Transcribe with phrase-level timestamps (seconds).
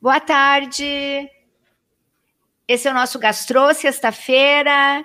[0.00, 1.28] Boa tarde.
[2.68, 5.04] Esse é o nosso Gastrô, sexta-feira,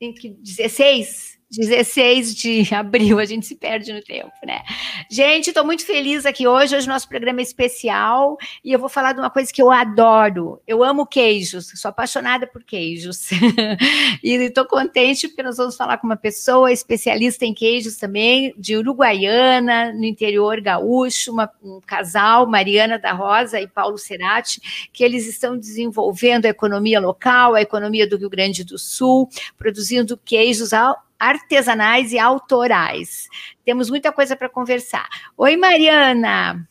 [0.00, 4.62] 16 16 de abril, a gente se perde no tempo, né?
[5.10, 6.76] Gente, estou muito feliz aqui hoje.
[6.76, 10.60] Hoje nosso programa é especial e eu vou falar de uma coisa que eu adoro.
[10.66, 13.30] Eu amo queijos, sou apaixonada por queijos.
[14.22, 18.76] e estou contente porque nós vamos falar com uma pessoa especialista em queijos também, de
[18.76, 25.26] Uruguaiana, no interior gaúcho, uma, um casal, Mariana da Rosa e Paulo Cerati, que eles
[25.26, 31.04] estão desenvolvendo a economia local, a economia do Rio Grande do Sul, produzindo queijos ao
[31.28, 33.28] artesanais e autorais.
[33.64, 35.08] Temos muita coisa para conversar.
[35.36, 36.68] Oi, Mariana.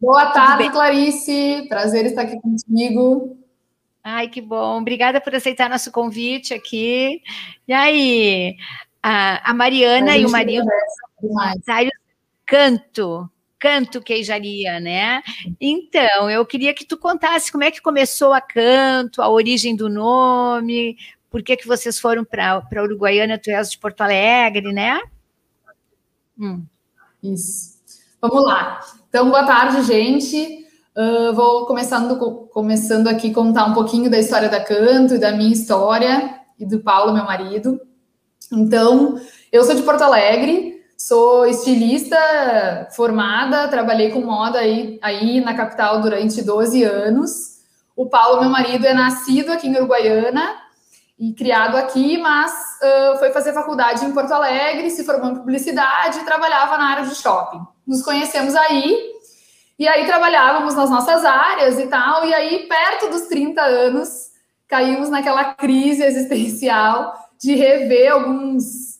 [0.00, 1.66] Boa tarde, Clarice.
[1.68, 3.36] Prazer estar aqui contigo.
[4.02, 4.80] Ai, que bom.
[4.80, 7.22] Obrigada por aceitar nosso convite aqui.
[7.66, 8.56] E aí,
[9.02, 10.66] a, a Mariana a e o marido
[11.64, 11.90] Sário
[12.44, 15.22] Canto, Canto Queijaria, né?
[15.60, 19.88] Então, eu queria que tu contasse como é que começou a Canto, a origem do
[19.88, 20.96] nome,
[21.30, 25.00] por que, que vocês foram para Uruguaiana, tu és de Porto Alegre, né?
[26.38, 26.64] Hum.
[27.22, 27.76] Isso.
[28.20, 28.80] Vamos lá.
[29.08, 30.66] Então, boa tarde, gente.
[30.96, 32.16] Uh, vou começando,
[32.52, 36.80] começando aqui contar um pouquinho da história da Canto e da minha história e do
[36.80, 37.80] Paulo, meu marido.
[38.52, 39.20] Então,
[39.52, 42.16] eu sou de Porto Alegre, sou estilista
[42.92, 47.56] formada, trabalhei com moda aí, aí na capital durante 12 anos.
[47.94, 50.54] O Paulo, meu marido, é nascido aqui em Uruguaiana,
[51.18, 56.18] e criado aqui, mas uh, foi fazer faculdade em Porto Alegre, se formou em publicidade
[56.18, 57.60] e trabalhava na área de shopping.
[57.86, 59.12] Nos conhecemos aí,
[59.78, 64.30] e aí trabalhávamos nas nossas áreas e tal, e aí, perto dos 30 anos,
[64.68, 68.98] caímos naquela crise existencial de rever alguns,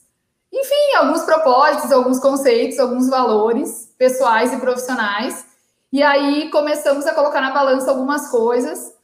[0.53, 5.45] enfim, alguns propósitos, alguns conceitos, alguns valores pessoais e profissionais.
[5.93, 8.96] E aí começamos a colocar na balança algumas coisas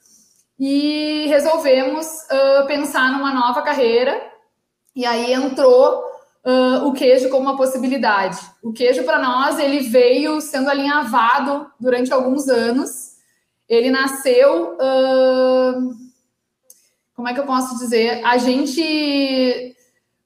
[0.65, 4.31] e resolvemos uh, pensar numa nova carreira.
[4.95, 6.05] E aí entrou
[6.47, 8.39] uh, o queijo como uma possibilidade.
[8.63, 13.17] O queijo para nós ele veio sendo alinhavado durante alguns anos.
[13.69, 15.91] Ele nasceu, uh,
[17.17, 18.25] como é que eu posso dizer?
[18.25, 19.75] A gente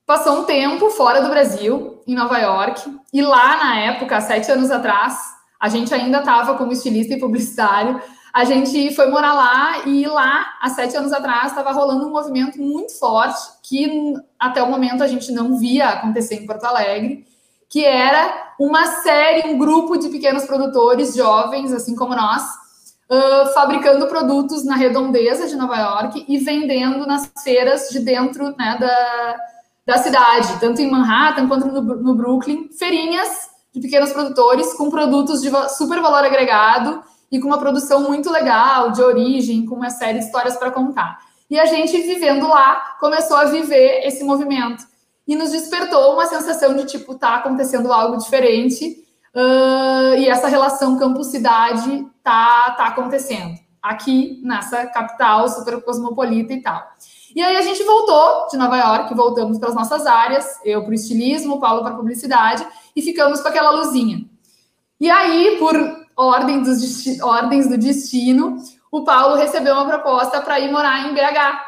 [0.04, 4.70] passou um tempo fora do Brasil, em Nova York, e lá na época, sete anos
[4.70, 5.18] atrás,
[5.58, 8.03] a gente ainda estava como estilista e publicitário
[8.36, 12.60] a gente foi morar lá e lá, há sete anos atrás, estava rolando um movimento
[12.60, 17.24] muito forte que até o momento a gente não via acontecer em Porto Alegre,
[17.66, 22.42] que era uma série, um grupo de pequenos produtores jovens, assim como nós,
[23.10, 28.76] uh, fabricando produtos na redondeza de Nova York e vendendo nas feiras de dentro né,
[28.78, 29.36] da,
[29.86, 35.41] da cidade, tanto em Manhattan quanto no, no Brooklyn, feirinhas de pequenos produtores com produtos
[35.41, 40.19] de super valor agregado e com uma produção muito legal, de origem, com uma série
[40.19, 41.19] de histórias para contar.
[41.48, 44.84] E a gente, vivendo lá, começou a viver esse movimento.
[45.26, 49.04] E nos despertou uma sensação de, tipo, tá acontecendo algo diferente
[49.34, 56.82] uh, e essa relação campo-cidade tá, tá acontecendo aqui nessa capital super cosmopolita e tal.
[57.34, 60.91] E aí a gente voltou de Nova York, voltamos para as nossas áreas, eu para
[60.91, 64.25] o estilismo, Paulo para a publicidade, e ficamos com aquela luzinha.
[64.98, 68.56] E aí, por ordem dos ordens do destino,
[68.91, 71.60] o Paulo recebeu uma proposta para ir morar em BH,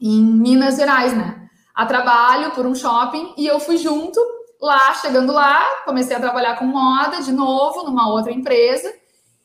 [0.00, 1.48] em Minas Gerais, né?
[1.74, 4.20] A trabalho por um shopping e eu fui junto.
[4.60, 8.92] Lá, chegando lá, comecei a trabalhar com moda de novo numa outra empresa.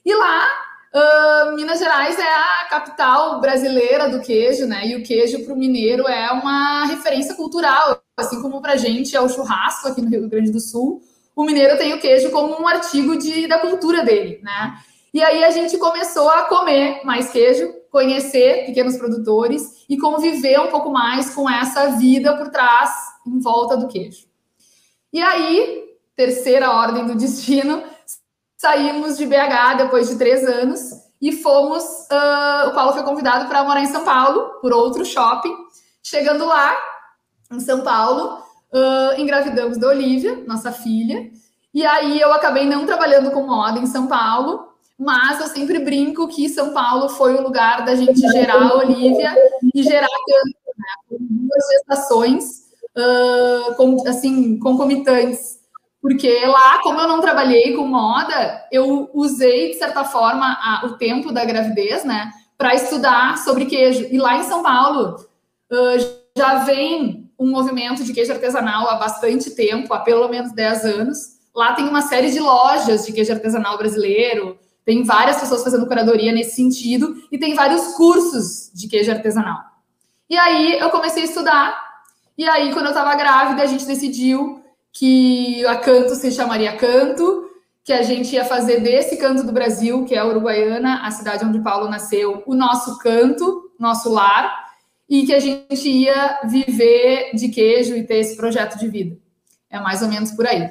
[0.04, 0.48] E lá,
[0.92, 4.88] uh, Minas Gerais é a capital brasileira do queijo, né?
[4.88, 9.22] E o queijo para o mineiro é uma referência cultural, assim como para gente é
[9.22, 11.04] o churrasco aqui no Rio Grande do Sul
[11.36, 14.78] o mineiro tem o queijo como um artigo de, da cultura dele, né?
[15.14, 20.68] E aí a gente começou a comer mais queijo, conhecer pequenos produtores e conviver um
[20.68, 22.92] pouco mais com essa vida por trás,
[23.28, 24.26] em volta do queijo.
[25.12, 25.84] E aí,
[26.16, 27.84] terceira ordem do destino,
[28.58, 30.80] saímos de BH depois de três anos
[31.22, 31.84] e fomos.
[31.84, 35.56] Uh, o Paulo foi convidado para morar em São Paulo por outro shopping.
[36.02, 36.76] Chegando lá,
[37.52, 38.43] em São Paulo,
[38.74, 41.30] uh, engravidamos da Olivia, nossa filha,
[41.74, 46.28] e aí eu acabei não trabalhando com moda em São Paulo, mas eu sempre brinco
[46.28, 49.34] que São Paulo foi o lugar da gente gerar a Olivia
[49.74, 51.18] e gerar canto, né?
[51.20, 52.64] duas gestações,
[52.96, 55.62] uh, com, assim, concomitantes.
[56.02, 60.98] Porque lá, como eu não trabalhei com moda, eu usei, de certa forma, a, o
[60.98, 64.08] tempo da gravidez, né, para estudar sobre queijo.
[64.12, 65.16] E lá em São Paulo,
[65.72, 70.86] uh, já vem um movimento de queijo artesanal há bastante tempo, há pelo menos 10
[70.86, 71.18] anos.
[71.56, 76.34] Lá tem uma série de lojas de queijo artesanal brasileiro, Tem várias pessoas fazendo curadoria
[76.34, 79.60] nesse sentido e tem vários cursos de queijo artesanal.
[80.30, 81.94] E aí eu comecei a estudar.
[82.38, 87.50] E aí, quando eu estava grávida, a gente decidiu que a Canto se chamaria Canto,
[87.84, 91.44] que a gente ia fazer desse canto do Brasil, que é a Uruguaiana, a cidade
[91.44, 94.63] onde Paulo nasceu, o nosso canto, nosso lar,
[95.14, 99.16] e que a gente ia viver de queijo e ter esse projeto de vida.
[99.70, 100.68] É mais ou menos por aí.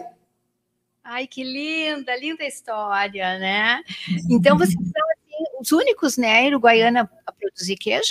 [1.04, 3.84] Ai, que linda, linda história, né?
[4.28, 8.10] Então, vocês são assim, os únicos, né, Uruguaiana a produzir queijo?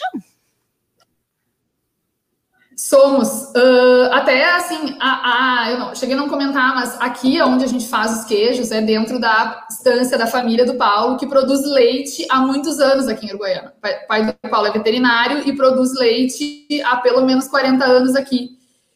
[2.81, 3.43] Somos.
[3.55, 7.67] Uh, até assim, a, a, eu não, cheguei a não comentar, mas aqui onde a
[7.67, 12.25] gente faz os queijos é dentro da estância da família do Paulo, que produz leite
[12.27, 13.71] há muitos anos aqui em Uruguaiana.
[13.77, 18.49] O pai do Paulo é veterinário e produz leite há pelo menos 40 anos aqui.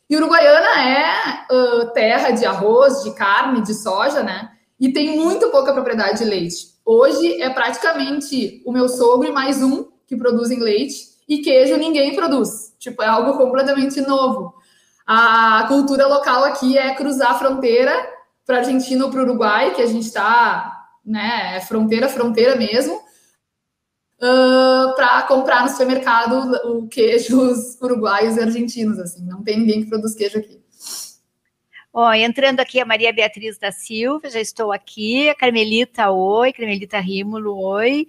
[0.09, 4.49] E Uruguaiana é uh, terra de arroz, de carne, de soja, né?
[4.79, 6.69] E tem muito pouca propriedade de leite.
[6.83, 12.15] Hoje é praticamente o meu sogro e mais um que produzem leite, e queijo ninguém
[12.15, 12.73] produz.
[12.79, 14.53] Tipo, é algo completamente novo.
[15.05, 18.09] A cultura local aqui é cruzar a fronteira
[18.45, 22.95] para Argentina ou para o Uruguai, que a gente está, né, é fronteira, fronteira mesmo,
[22.95, 29.25] uh, para comprar no supermercado o queijos uruguaios e argentinos, assim.
[29.25, 30.63] Não tem ninguém que produz queijo aqui.
[31.97, 35.29] Ó, entrando aqui a Maria Beatriz da Silva, já estou aqui.
[35.29, 36.51] A Carmelita, oi.
[36.51, 38.05] Carmelita Rímulo, oi.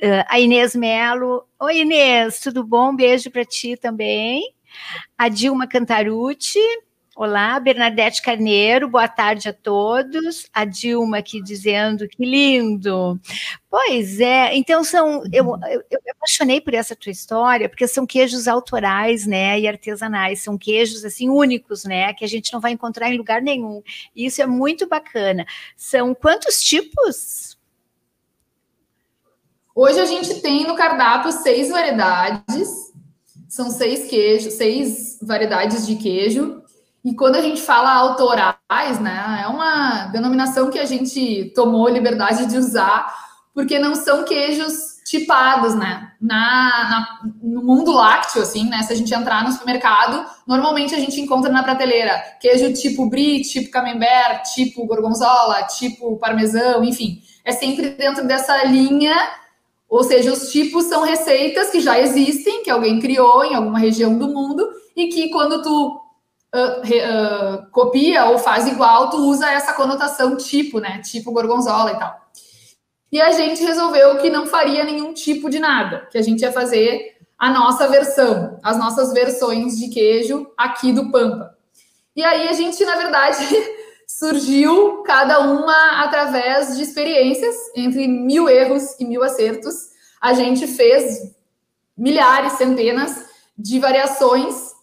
[0.00, 2.94] Uh, a Inês Melo, oi Inês, tudo bom?
[2.94, 4.54] Beijo para ti também.
[5.16, 6.60] A Dilma Cantarucci,
[7.20, 10.48] Olá, Bernadette Carneiro, boa tarde a todos.
[10.54, 13.20] A Dilma aqui dizendo que lindo.
[13.68, 15.24] Pois é, então são.
[15.32, 19.58] Eu, eu, eu me apaixonei por essa tua história, porque são queijos autorais, né?
[19.58, 22.14] E artesanais, são queijos assim únicos, né?
[22.14, 23.82] Que a gente não vai encontrar em lugar nenhum.
[24.14, 25.44] E isso é muito bacana.
[25.76, 27.57] São quantos tipos?
[29.80, 32.68] Hoje a gente tem no cardápio seis variedades.
[33.48, 36.60] São seis queijos, seis variedades de queijo.
[37.04, 42.46] E quando a gente fala autorais, né, é uma denominação que a gente tomou liberdade
[42.46, 43.06] de usar,
[43.54, 46.10] porque não são queijos tipados, né?
[46.20, 48.82] Na, na, no mundo lácteo, assim, né?
[48.82, 53.42] Se a gente entrar no supermercado, normalmente a gente encontra na prateleira queijo tipo brie,
[53.42, 57.22] tipo camembert, tipo gorgonzola, tipo parmesão, enfim.
[57.44, 59.14] É sempre dentro dessa linha,
[59.88, 64.18] ou seja, os tipos são receitas que já existem, que alguém criou em alguma região
[64.18, 66.04] do mundo, e que quando tu
[66.50, 70.98] Uh, uh, copia ou faz igual, tu usa essa conotação tipo, né?
[71.02, 72.16] Tipo gorgonzola e tal.
[73.12, 76.50] E a gente resolveu que não faria nenhum tipo de nada, que a gente ia
[76.50, 81.54] fazer a nossa versão, as nossas versões de queijo aqui do Pampa.
[82.16, 83.44] E aí a gente, na verdade,
[84.18, 89.74] surgiu cada uma através de experiências, entre mil erros e mil acertos.
[90.20, 91.34] A gente fez
[91.96, 93.24] milhares, centenas
[93.56, 94.78] de variações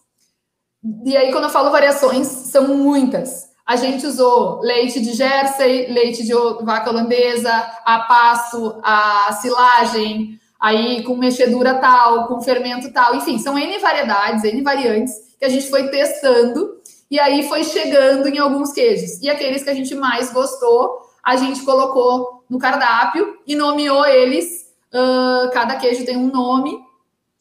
[1.04, 3.46] e aí, quando eu falo variações, são muitas.
[3.66, 6.32] A gente usou leite de Jersey, leite de
[6.62, 7.50] vaca holandesa,
[7.84, 14.44] a pasto, a silagem, aí com mexedura tal, com fermento tal, enfim, são N variedades,
[14.44, 16.80] N variantes que a gente foi testando
[17.10, 19.20] e aí foi chegando em alguns queijos.
[19.22, 24.66] E aqueles que a gente mais gostou, a gente colocou no cardápio e nomeou eles.
[24.92, 26.78] Uh, cada queijo tem um nome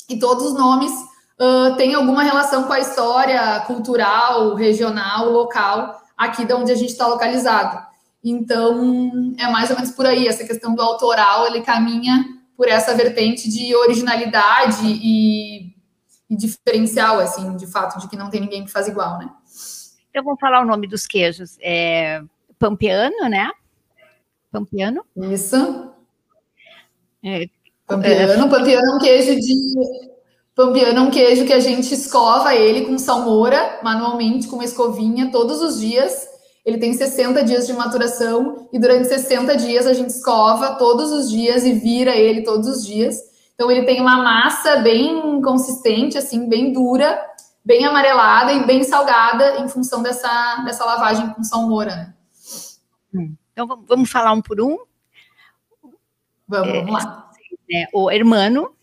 [0.10, 6.46] e todos os nomes uh, tem alguma relação com a história cultural, regional, local, aqui
[6.46, 7.86] de onde a gente está localizado.
[8.24, 10.28] Então, é mais ou menos por aí.
[10.28, 12.26] Essa questão do autoral, ele caminha
[12.58, 15.76] por essa vertente de originalidade e,
[16.28, 19.30] e diferencial, assim, de fato, de que não tem ninguém que faz igual, né?
[20.16, 21.58] Então, vamos falar o nome dos queijos.
[21.62, 22.22] É
[22.58, 23.52] Pampiano, né?
[24.50, 25.04] Pampiano.
[25.14, 25.92] Isso.
[27.22, 27.50] É,
[27.86, 28.46] Pampiano.
[28.46, 28.48] É...
[28.48, 29.74] Pampiano é um queijo de
[30.56, 35.32] Pampiano é um queijo que a gente escova ele com salmoura, manualmente, com uma escovinha,
[35.34, 36.30] todos os dias.
[36.66, 41.30] Ele tem 60 dias de maturação e durante 60 dias a gente escova todos os
[41.30, 43.20] dias e vira ele todos os dias.
[43.54, 47.20] Então ele tem uma massa bem consistente, assim, bem dura,
[47.66, 51.96] bem amarelada e bem salgada em função dessa, dessa lavagem com salmoura.
[51.96, 52.14] Né?
[53.14, 53.36] Hum.
[53.52, 54.78] Então vamos falar um por um?
[56.48, 57.32] Vamos, é, vamos lá.
[57.74, 58.76] É, o hermano,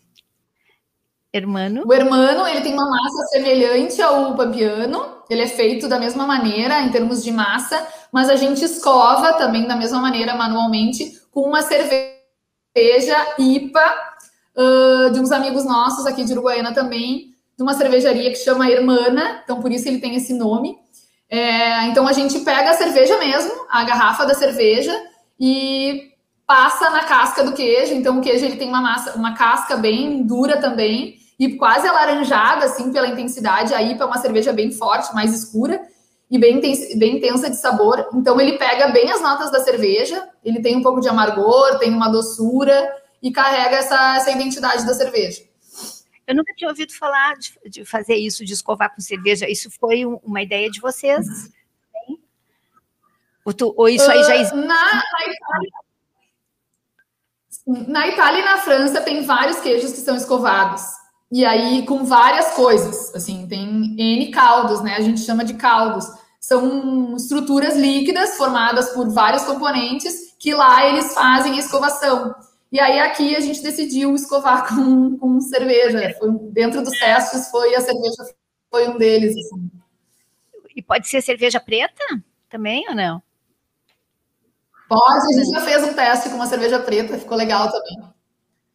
[1.35, 1.81] Hermano.
[1.87, 6.81] O hermano, ele tem uma massa semelhante ao pampiano, ele é feito da mesma maneira
[6.81, 11.63] em termos de massa, mas a gente escova também da mesma maneira manualmente com uma
[11.63, 12.13] cerveja
[13.39, 13.95] IPA
[14.55, 19.41] uh, de uns amigos nossos aqui de Uruguaiana também, de uma cervejaria que chama Hermana,
[19.43, 20.77] então por isso ele tem esse nome.
[21.29, 24.93] É, então a gente pega a cerveja mesmo, a garrafa da cerveja
[25.39, 26.13] e
[26.45, 27.93] passa na casca do queijo.
[27.93, 32.65] Então o queijo ele tem uma massa, uma casca bem dura também e quase alaranjada
[32.65, 33.73] assim pela intensidade.
[33.73, 35.81] A IPA é uma cerveja bem forte, mais escura
[36.29, 38.07] e bem, bem intensa de sabor.
[38.13, 41.91] Então ele pega bem as notas da cerveja, ele tem um pouco de amargor, tem
[41.91, 42.91] uma doçura
[43.21, 45.41] e carrega essa, essa identidade da cerveja.
[46.25, 49.49] Eu nunca tinha ouvido falar de, de fazer isso, de escovar com cerveja.
[49.49, 51.51] Isso foi um, uma ideia de vocês?
[53.45, 54.55] Ou, tu, ou isso aí já existe?
[54.55, 55.71] Uh, na, na, Itália,
[57.87, 60.81] na Itália e na França tem vários queijos que são escovados.
[61.31, 63.13] E aí, com várias coisas.
[63.13, 64.95] Assim, tem N caldos, né?
[64.95, 66.05] A gente chama de caldos.
[66.39, 72.35] São estruturas líquidas formadas por vários componentes que lá eles fazem escovação.
[72.73, 76.15] E aí aqui a gente decidiu escovar com, com cerveja.
[76.17, 78.33] Foi, dentro dos testes foi a cerveja
[78.71, 79.35] foi um deles.
[79.37, 79.69] Assim.
[80.75, 82.03] E pode ser cerveja preta
[82.49, 83.21] também ou não?
[84.89, 88.11] Pode, a gente já fez um teste com uma cerveja preta, ficou legal também.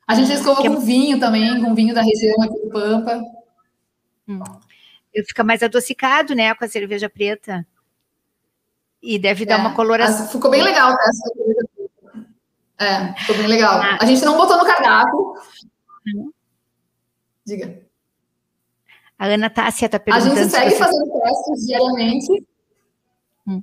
[0.07, 0.69] A gente escovou que...
[0.69, 3.21] com vinho também, com vinho da região aqui do Pampa.
[4.29, 4.41] Hum.
[5.27, 7.67] Fica mais adocicado, né, com a cerveja preta.
[9.03, 10.29] E deve dar é, uma coloração.
[10.29, 11.68] Ficou bem legal o teste da cerveja.
[12.81, 13.81] É, ficou bem legal.
[13.81, 13.99] Ah.
[14.01, 15.35] A gente não botou no cardápio.
[17.45, 17.83] Diga.
[19.19, 20.33] A Ana Tássia está perguntando.
[20.33, 20.77] A gente segue você...
[20.77, 22.47] fazendo testes diariamente.
[23.47, 23.63] Hum.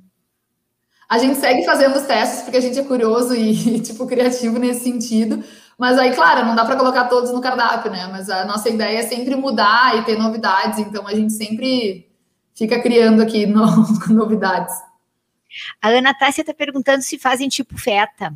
[1.08, 4.84] A gente segue fazendo os testes porque a gente é curioso e, tipo, criativo nesse
[4.84, 5.42] sentido.
[5.78, 8.06] Mas aí, claro, não dá para colocar todos no cardápio, né?
[8.10, 10.78] Mas a nossa ideia é sempre mudar e ter novidades.
[10.78, 12.10] Então a gente sempre
[12.54, 13.66] fica criando aqui no,
[14.08, 14.74] novidades.
[15.80, 18.34] A Ana Tássia está perguntando se fazem tipo feta.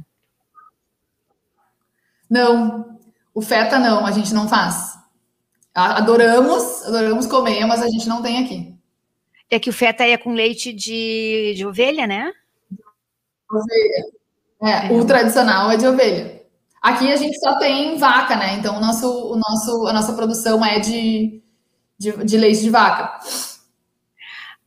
[2.30, 2.98] Não,
[3.34, 4.96] o feta não, a gente não faz.
[5.74, 8.74] Adoramos, adoramos comer, mas a gente não tem aqui.
[9.50, 12.32] É que o feta é com leite de, de ovelha, né?
[13.50, 14.20] Ovelha.
[14.62, 16.40] É, é, o tradicional é de ovelha.
[16.80, 18.54] Aqui a gente só tem vaca, né?
[18.54, 21.42] Então o nosso, o nosso, a nossa produção é de,
[21.98, 23.18] de, de leite de vaca.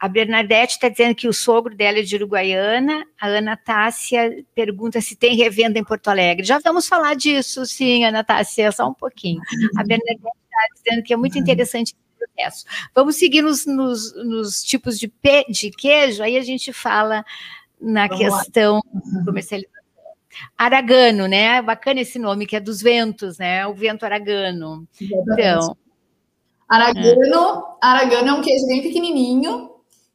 [0.03, 3.05] A Bernadette está dizendo que o sogro dela é de Uruguaiana.
[3.17, 6.45] A Ana Tássia pergunta se tem revenda em Porto Alegre.
[6.45, 9.39] Já vamos falar disso, sim, Ana Tássia, só um pouquinho.
[9.77, 12.65] A Bernadette está dizendo que é muito interessante o processo.
[12.93, 17.23] Vamos seguir nos, nos, nos tipos de, pe, de queijo, aí a gente fala
[17.79, 19.23] na vamos questão lá.
[19.23, 19.81] comercialização.
[20.57, 21.61] Aragano, né?
[21.61, 23.65] Bacana esse nome, que é dos ventos, né?
[23.67, 24.85] O vento aragano.
[25.01, 25.77] Então.
[26.67, 27.87] Aragano, é.
[27.87, 29.72] aragano é um queijo bem pequenininho,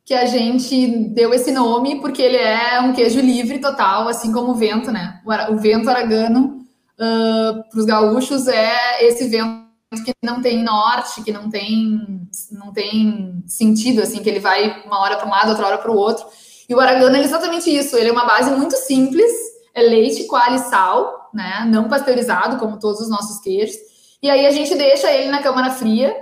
[0.08, 4.52] que a gente deu esse nome porque ele é um queijo livre total, assim como
[4.52, 5.20] o vento, né?
[5.50, 9.68] O, vento aragano uh, para os gaúchos é esse vento
[10.06, 14.98] que não tem norte, que não tem não tem sentido, assim, que ele vai uma
[14.98, 16.24] hora para um lado, outra hora para o outro.
[16.66, 17.94] E o aragano é exatamente isso.
[17.94, 19.30] Ele é uma base muito simples,
[19.74, 21.66] é leite, coalho e sal, né?
[21.68, 23.76] Não pasteurizado, como todos os nossos queijos.
[24.22, 26.16] E aí a gente deixa ele na câmara fria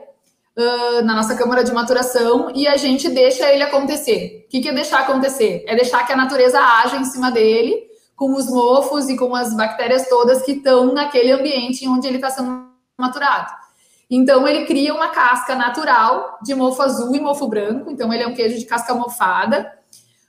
[0.57, 4.45] uh, na nossa câmara de maturação e a gente deixa ele acontecer.
[4.47, 5.65] O que, que é deixar acontecer?
[5.67, 7.87] É deixar que a natureza haja em cima dele,
[8.17, 12.31] com os mofos e com as bactérias todas que estão naquele ambiente onde ele está
[12.31, 12.67] sendo
[12.99, 13.53] maturado.
[14.09, 17.91] Então, ele cria uma casca natural de mofo azul e mofo branco.
[17.91, 19.71] Então, ele é um queijo de casca mofada.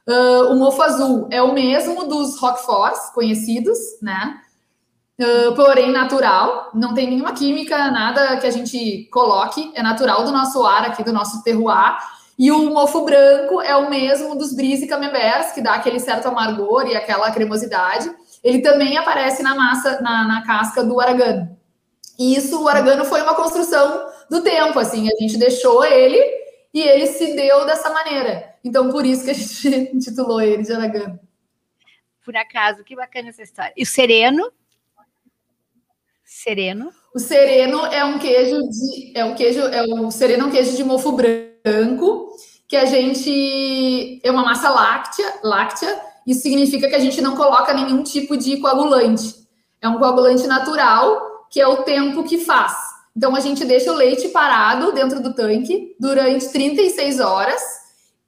[0.08, 4.42] Uh, o mofo azul é o mesmo dos Roqueforts conhecidos, né?
[5.20, 10.32] Uh, porém natural, não tem nenhuma química, nada que a gente coloque, é natural do
[10.32, 11.98] nosso ar aqui, do nosso terroir.
[12.38, 16.88] E o mofo branco é o mesmo dos brise camemberts, que dá aquele certo amargor
[16.88, 18.12] e aquela cremosidade.
[18.44, 21.58] Ele também aparece na massa, na, na casca do aragano.
[22.20, 26.22] E isso, o aragano foi uma construção do tempo, assim, a gente deixou ele
[26.74, 28.54] e ele se deu dessa maneira.
[28.64, 31.20] Então, por isso que a gente intitulou ele de aragano.
[32.24, 33.74] Por acaso, que bacana essa história.
[33.76, 34.52] E o sereno?
[36.44, 36.92] Sereno.
[37.16, 39.12] O sereno é um queijo de.
[39.16, 39.60] É um queijo.
[39.62, 42.30] É o sereno é um queijo de mofo branco,
[42.68, 44.22] que a gente.
[44.24, 46.00] É uma massa láctea, láctea.
[46.28, 49.34] Isso significa que a gente não coloca nenhum tipo de coagulante.
[49.82, 52.74] É um coagulante natural, que é o tempo que faz.
[53.16, 57.62] Então a gente deixa o leite parado dentro do tanque durante 36 horas,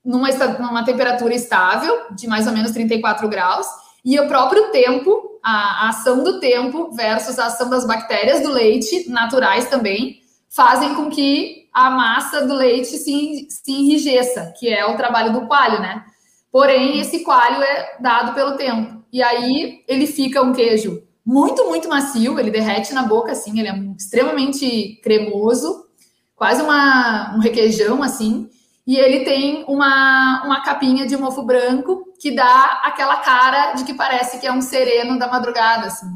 [0.04, 3.68] numa, numa temperatura estável, de mais ou menos 34 graus,
[4.04, 9.10] e o próprio tempo a, ação do tempo versus a ação das bactérias do leite,
[9.10, 14.98] naturais também, fazem com que a massa do leite se, se enrijeça, que é o
[14.98, 16.04] trabalho do coalho, né?
[16.52, 19.04] Porém, esse coalho é dado pelo tempo.
[19.14, 23.70] E aí ele fica um queijo muito, muito macio, ele derrete na boca, assim, ele
[23.70, 25.86] é extremamente cremoso,
[26.36, 28.50] quase uma, um requeijão, assim.
[28.90, 33.94] E ele tem uma, uma capinha de mofo branco que dá aquela cara de que
[33.94, 36.08] parece que é um sereno da madrugada, assim.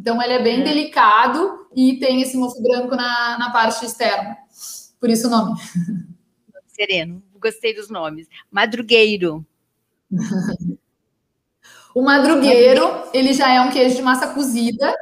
[0.00, 0.64] Então ele é bem é.
[0.64, 4.34] delicado e tem esse mofo branco na, na parte externa.
[4.98, 5.60] Por isso o nome.
[6.68, 8.26] Sereno, gostei dos nomes.
[8.50, 9.44] Madrugueiro.
[11.94, 14.96] o madrugueiro, ele já é um queijo de massa cozida.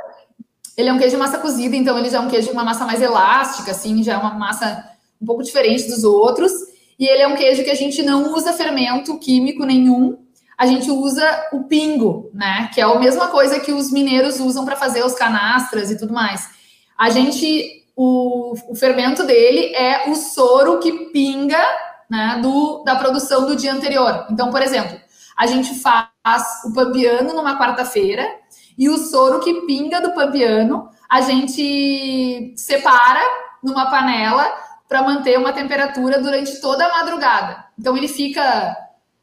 [0.77, 2.65] Ele é um queijo de massa cozida, então ele já é um queijo com uma
[2.65, 4.85] massa mais elástica, assim, já é uma massa
[5.23, 6.70] um pouco diferente dos outros.
[7.01, 10.19] E ele é um queijo que a gente não usa fermento químico nenhum,
[10.59, 12.69] a gente usa o pingo, né?
[12.75, 16.13] Que é a mesma coisa que os mineiros usam para fazer os canastras e tudo
[16.13, 16.51] mais.
[16.99, 21.65] A gente, o, o, fermento dele é o soro que pinga,
[22.11, 22.39] né?
[22.43, 24.27] Do, da produção do dia anterior.
[24.31, 25.01] Então, por exemplo,
[25.39, 28.29] a gente faz o pampiano numa quarta-feira
[28.77, 33.23] e o soro que pinga do pampiano a gente separa
[33.65, 34.47] numa panela
[34.91, 37.65] para manter uma temperatura durante toda a madrugada.
[37.79, 38.77] Então ele fica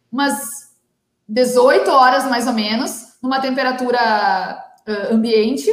[0.10, 0.72] umas
[1.28, 4.00] 18 horas mais ou menos, numa temperatura
[4.88, 5.70] uh, ambiente,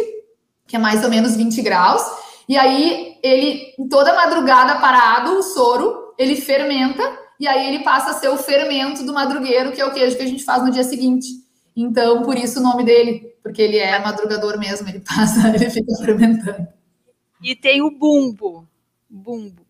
[0.66, 2.02] que é mais ou menos 20 graus.
[2.48, 8.14] E aí ele, toda madrugada parado, o soro, ele fermenta e aí ele passa a
[8.14, 10.82] ser o fermento do madrugueiro, que é o queijo que a gente faz no dia
[10.82, 11.28] seguinte.
[11.76, 15.94] Então, por isso o nome dele, porque ele é madrugador mesmo, ele passa, ele fica
[16.04, 16.66] fermentando.
[17.40, 18.66] E tem o bumbo.
[19.08, 19.63] Bumbo.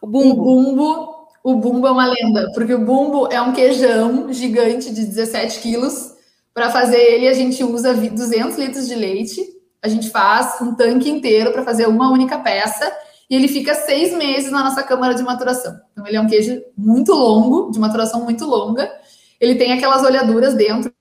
[0.00, 0.42] O bumbo.
[0.42, 5.04] O bumbo, o bumbo é uma lenda, porque o bumbo é um queijão gigante de
[5.04, 6.14] 17 quilos.
[6.52, 9.40] Para fazer ele, a gente usa 200 litros de leite.
[9.82, 12.90] A gente faz um tanque inteiro para fazer uma única peça.
[13.28, 15.78] E ele fica seis meses na nossa câmara de maturação.
[15.92, 18.90] Então, ele é um queijo muito longo, de maturação muito longa.
[19.40, 20.92] Ele tem aquelas olhaduras dentro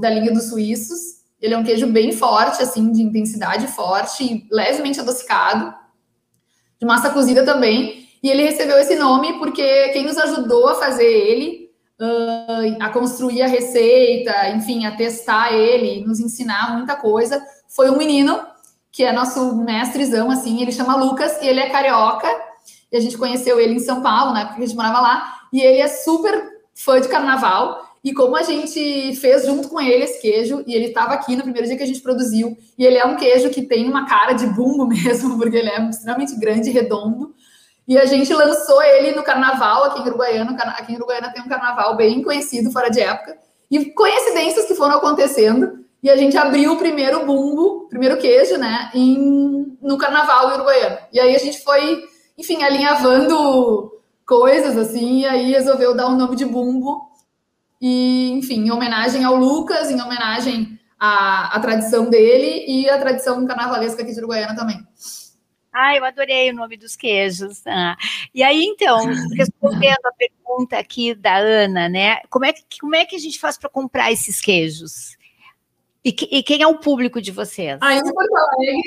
[0.00, 1.20] da linha dos suíços.
[1.40, 5.72] Ele é um queijo bem forte, assim, de intensidade forte, levemente adocicado
[6.80, 8.08] de massa cozida também.
[8.22, 11.70] E ele recebeu esse nome porque quem nos ajudou a fazer ele,
[12.00, 17.96] uh, a construir a receita, enfim, a testar ele, nos ensinar muita coisa, foi um
[17.96, 18.40] menino
[18.92, 22.28] que é nosso mestrezão, assim, ele chama Lucas e ele é carioca.
[22.90, 25.32] E a gente conheceu ele em São Paulo, na época que a gente morava lá.
[25.52, 26.42] E ele é super
[26.74, 27.89] fã de carnaval.
[28.02, 31.42] E como a gente fez junto com ele esse queijo, e ele estava aqui no
[31.42, 34.32] primeiro dia que a gente produziu, e ele é um queijo que tem uma cara
[34.32, 37.34] de bumbo mesmo, porque ele é extremamente grande e redondo.
[37.86, 40.52] E a gente lançou ele no carnaval aqui em Uruguaiana.
[40.78, 43.36] Aqui em Uruguaiana tem um carnaval bem conhecido, fora de época.
[43.70, 45.80] E coincidências que foram acontecendo.
[46.02, 50.98] E a gente abriu o primeiro bumbo, primeiro queijo, né, em, no carnaval uruguaiano.
[51.12, 52.02] E aí a gente foi,
[52.38, 53.92] enfim, alinhavando
[54.26, 57.09] coisas assim, e aí resolveu dar o um nome de bumbo
[57.80, 63.44] e, enfim, em homenagem ao Lucas, em homenagem à, à tradição dele e à tradição
[63.46, 64.78] carnavalesca aqui de Uruguaiana também.
[65.72, 67.62] Ah, eu adorei o nome dos queijos.
[67.66, 67.96] Ah.
[68.34, 68.98] E aí, então,
[69.36, 72.20] respondendo a pergunta aqui da Ana, né?
[72.28, 75.16] Como é que, como é que a gente faz para comprar esses queijos?
[76.04, 77.78] E, que, e, quem é o público de vocês?
[77.80, 78.82] Aí em Porto Alegre,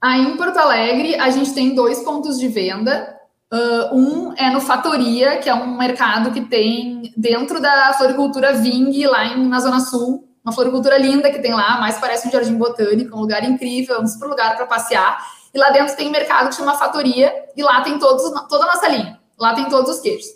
[0.00, 3.15] aí em Porto Alegre a gente tem dois pontos de venda.
[3.52, 9.06] Uh, um é no Fatoria, que é um mercado que tem dentro da floricultura Ving,
[9.06, 10.28] lá em, na Zona Sul.
[10.44, 14.06] Uma floricultura linda que tem lá, mais parece um jardim botânico, um lugar incrível, um
[14.06, 15.18] super lugar para passear.
[15.54, 18.74] E lá dentro tem um mercado que chama Fatoria, e lá tem todos, toda a
[18.74, 19.18] nossa linha.
[19.38, 20.26] Lá tem todos os queijos.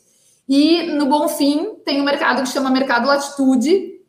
[0.49, 4.01] E no Bonfim tem um mercado que chama Mercado Latitude,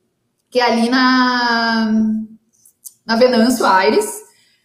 [0.50, 1.92] que é ali na,
[3.06, 4.21] na Venâncio Aires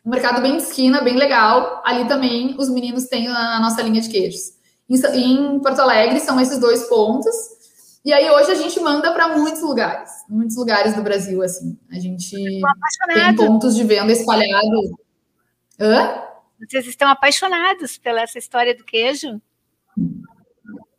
[0.07, 1.83] um mercado bem de esquina, bem legal.
[1.85, 4.53] Ali também os meninos têm a nossa linha de queijos.
[4.89, 7.35] Em Porto Alegre são esses dois pontos.
[8.05, 11.77] E aí hoje a gente manda para muitos lugares, muitos lugares do Brasil assim.
[11.91, 14.93] A gente tem pontos de venda espalhados.
[15.81, 16.23] Hã?
[16.61, 19.43] Vocês estão apaixonados pela essa história do queijo?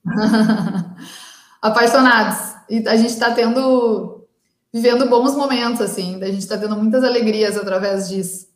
[1.61, 2.55] apaixonados.
[2.69, 4.27] E a gente está tendo
[4.73, 6.21] vivendo bons momentos assim.
[6.21, 8.47] A gente está tendo muitas alegrias através disso.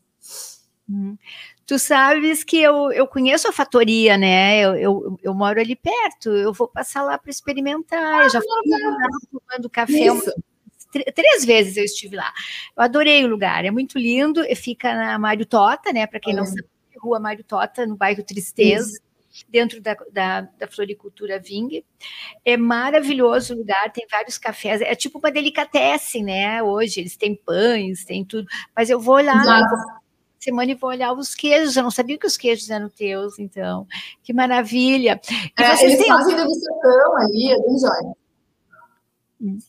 [0.89, 1.17] Hum.
[1.65, 4.59] Tu sabes que eu, eu conheço a fatoria, né?
[4.59, 8.23] Eu, eu, eu moro ali perto, eu vou passar lá para experimentar.
[8.23, 10.07] eu já fui lá tomando café.
[11.15, 12.31] três vezes eu estive lá.
[12.75, 14.43] Eu adorei o lugar, é muito lindo.
[14.55, 16.05] Fica na Mário Tota, né?
[16.05, 16.65] Para quem não sabe,
[16.97, 18.89] Rua Mário Tota, no bairro Tristeza.
[18.89, 19.11] Isso
[19.47, 21.83] dentro da, da, da, floricultura Ving.
[22.43, 26.61] É maravilhoso o lugar, tem vários cafés, é tipo uma delicatessen, né?
[26.61, 29.63] Hoje eles têm pães, tem tudo, mas eu vou lá,
[30.43, 31.77] semana e vou olhar os queijos.
[31.77, 33.87] Eu não sabia que os queijos eram teus, então.
[34.23, 35.19] Que maravilha.
[35.29, 36.07] E é, eles têm...
[36.07, 38.13] fazem degustação ali, é bem jóia.
[39.41, 39.59] Hum.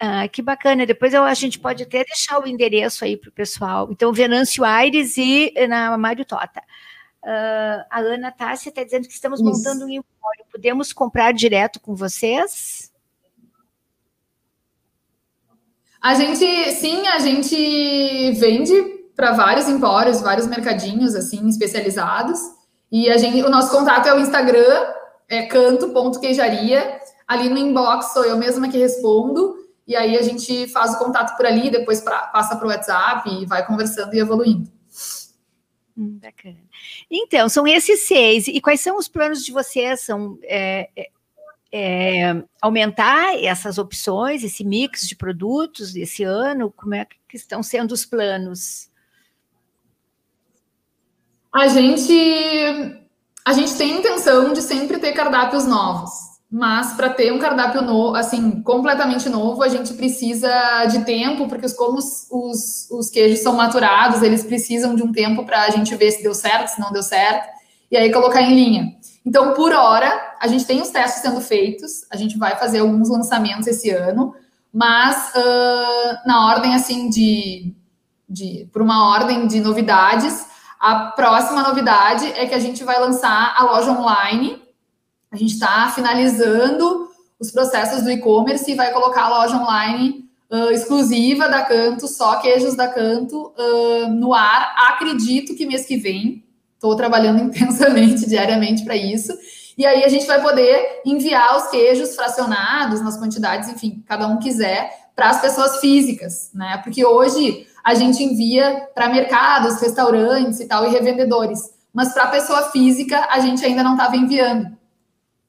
[0.00, 0.86] Ah, que bacana.
[0.86, 3.88] Depois eu, a gente pode até deixar o endereço aí para o pessoal.
[3.90, 6.62] Então, Venâncio Aires e na Mário Tota.
[7.20, 9.50] Uh, a Ana Tássia está dizendo que estamos Isso.
[9.50, 10.44] montando um empório.
[10.52, 12.92] Podemos comprar direto com vocês?
[16.00, 22.38] A gente, sim, a gente vende para vários empórios, vários mercadinhos assim especializados.
[22.90, 24.94] E a gente, o nosso contato é o Instagram,
[25.28, 27.00] é canto.queijaria.
[27.26, 29.56] Ali no inbox sou eu mesma que respondo.
[29.88, 33.28] E aí a gente faz o contato por ali, depois pra, passa para o WhatsApp
[33.28, 34.70] e vai conversando e evoluindo.
[35.96, 36.58] Hum, bacana.
[37.10, 38.46] Então, são esses seis.
[38.46, 39.98] E quais são os planos de vocês?
[40.02, 41.10] São é, é,
[41.72, 46.70] é aumentar essas opções, esse mix de produtos esse ano?
[46.70, 48.88] Como é que estão sendo os planos?
[51.52, 53.00] A gente,
[53.44, 56.10] a gente tem intenção de sempre ter cardápios novos,
[56.50, 61.68] mas para ter um cardápio novo, assim, completamente novo, a gente precisa de tempo, porque
[61.74, 65.94] como os, os, os queijos são maturados, eles precisam de um tempo para a gente
[65.94, 67.48] ver se deu certo, se não deu certo,
[67.90, 68.96] e aí colocar em linha.
[69.24, 73.08] Então, por hora, a gente tem os testes sendo feitos, a gente vai fazer alguns
[73.08, 74.34] lançamentos esse ano,
[74.72, 77.74] mas uh, na ordem assim de,
[78.28, 80.46] de por uma ordem de novidades,
[80.78, 84.62] a próxima novidade é que a gente vai lançar a loja online.
[85.30, 90.70] A gente está finalizando os processos do e-commerce e vai colocar a loja online uh,
[90.70, 94.74] exclusiva da Canto, só queijos da Canto, uh, no ar.
[94.92, 96.44] Acredito que mês que vem.
[96.74, 99.32] Estou trabalhando intensamente, diariamente para isso.
[99.76, 104.38] E aí a gente vai poder enviar os queijos fracionados nas quantidades, enfim, cada um
[104.38, 106.80] quiser, para as pessoas físicas, né?
[106.84, 111.58] Porque hoje a gente envia para mercados, restaurantes e tal, e revendedores.
[111.92, 114.68] Mas para a pessoa física, a gente ainda não estava enviando.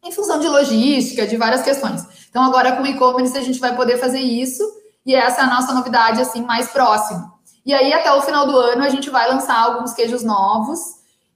[0.03, 2.03] Em função de logística, de várias questões.
[2.31, 4.63] Então, agora com e-commerce, a gente vai poder fazer isso.
[5.05, 7.31] E essa é a nossa novidade, assim, mais próxima.
[7.63, 10.79] E aí, até o final do ano, a gente vai lançar alguns queijos novos.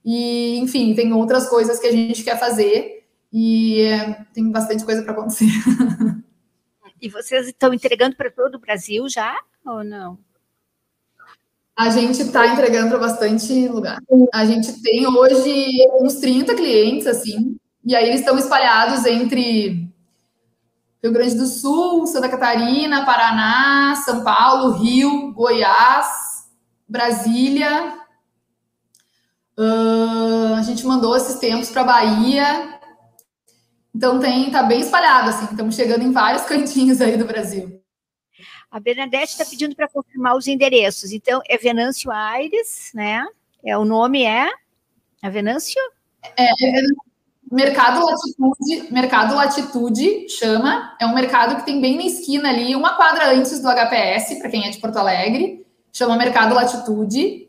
[0.04, 3.04] E, enfim, tem outras coisas que a gente quer fazer.
[3.32, 5.46] E é, tem bastante coisa para acontecer.
[7.04, 10.18] E vocês estão entregando para todo o Brasil já ou não?
[11.76, 13.98] A gente está entregando para bastante lugar.
[14.32, 19.86] A gente tem hoje uns 30 clientes, assim, e aí eles estão espalhados entre
[21.02, 26.48] Rio Grande do Sul, Santa Catarina, Paraná, São Paulo, Rio, Goiás,
[26.88, 27.98] Brasília.
[29.58, 32.80] Uh, a gente mandou esses tempos para Bahia.
[33.94, 37.80] Então tem, tá bem espalhado, assim, estamos chegando em vários cantinhos aí do Brasil.
[38.70, 41.12] A Bernadette está pedindo para confirmar os endereços.
[41.12, 43.24] Então, é Venâncio Aires, né?
[43.64, 44.48] É, o nome é?
[45.22, 45.80] É Venâncio?
[46.36, 46.82] É, é
[47.52, 50.96] Mercado Latitude, Mercado Latitude chama.
[51.00, 54.50] É um mercado que tem bem na esquina ali, uma quadra antes do HPS, para
[54.50, 55.64] quem é de Porto Alegre.
[55.92, 57.48] Chama Mercado Latitude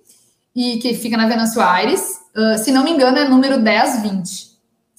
[0.56, 2.20] e que fica na Venâncio Aires.
[2.36, 4.55] Uh, se não me engano, é número 1020.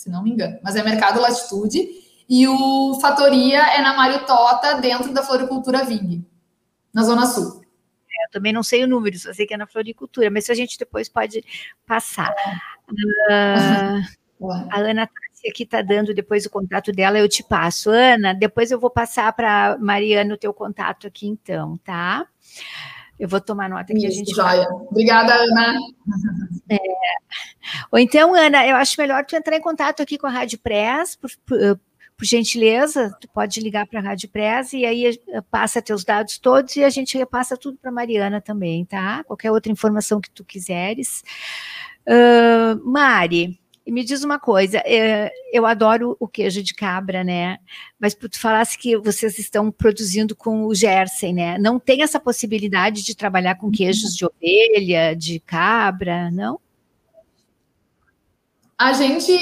[0.07, 1.85] Se não me engano, mas é Mercado Latitude.
[2.29, 6.25] E o Fatoria é na Mário Tota, dentro da Floricultura Ving,
[6.95, 7.61] na Zona Sul.
[8.09, 10.55] É, eu também não sei o número, só sei que é na floricultura, mas a
[10.55, 11.45] gente depois pode
[11.85, 12.33] passar.
[13.29, 17.91] Uh, a Ana Tássia aqui está dando depois o contato dela, eu te passo.
[17.91, 22.29] Ana, depois eu vou passar para Mariana o teu contato aqui, então, tá?
[23.19, 23.99] Eu vou tomar nota aqui.
[23.99, 24.65] Isso, a gente joia.
[24.65, 24.73] Vai...
[24.91, 25.79] Obrigada, Ana.
[26.69, 26.79] É.
[27.93, 31.15] Ou então, Ana, eu acho melhor tu entrar em contato aqui com a Rádio Press,
[31.15, 31.79] por, por,
[32.17, 36.39] por gentileza, tu pode ligar para a Rádio Press e aí eh, passa teus dados
[36.39, 39.23] todos e a gente repassa tudo para Mariana também, tá?
[39.25, 41.23] Qualquer outra informação que tu quiseres.
[42.09, 47.59] Uh, Mari, me diz uma coisa, eh, eu adoro o queijo de cabra, né?
[48.01, 51.59] Mas tu falasse que vocês estão produzindo com o Gersen, né?
[51.59, 56.59] Não tem essa possibilidade de trabalhar com queijos de ovelha, de cabra, não?
[58.77, 59.33] A gente,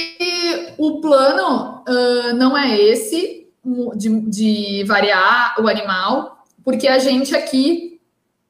[0.79, 3.49] o plano uh, não é esse
[3.97, 7.99] de, de variar o animal, porque a gente aqui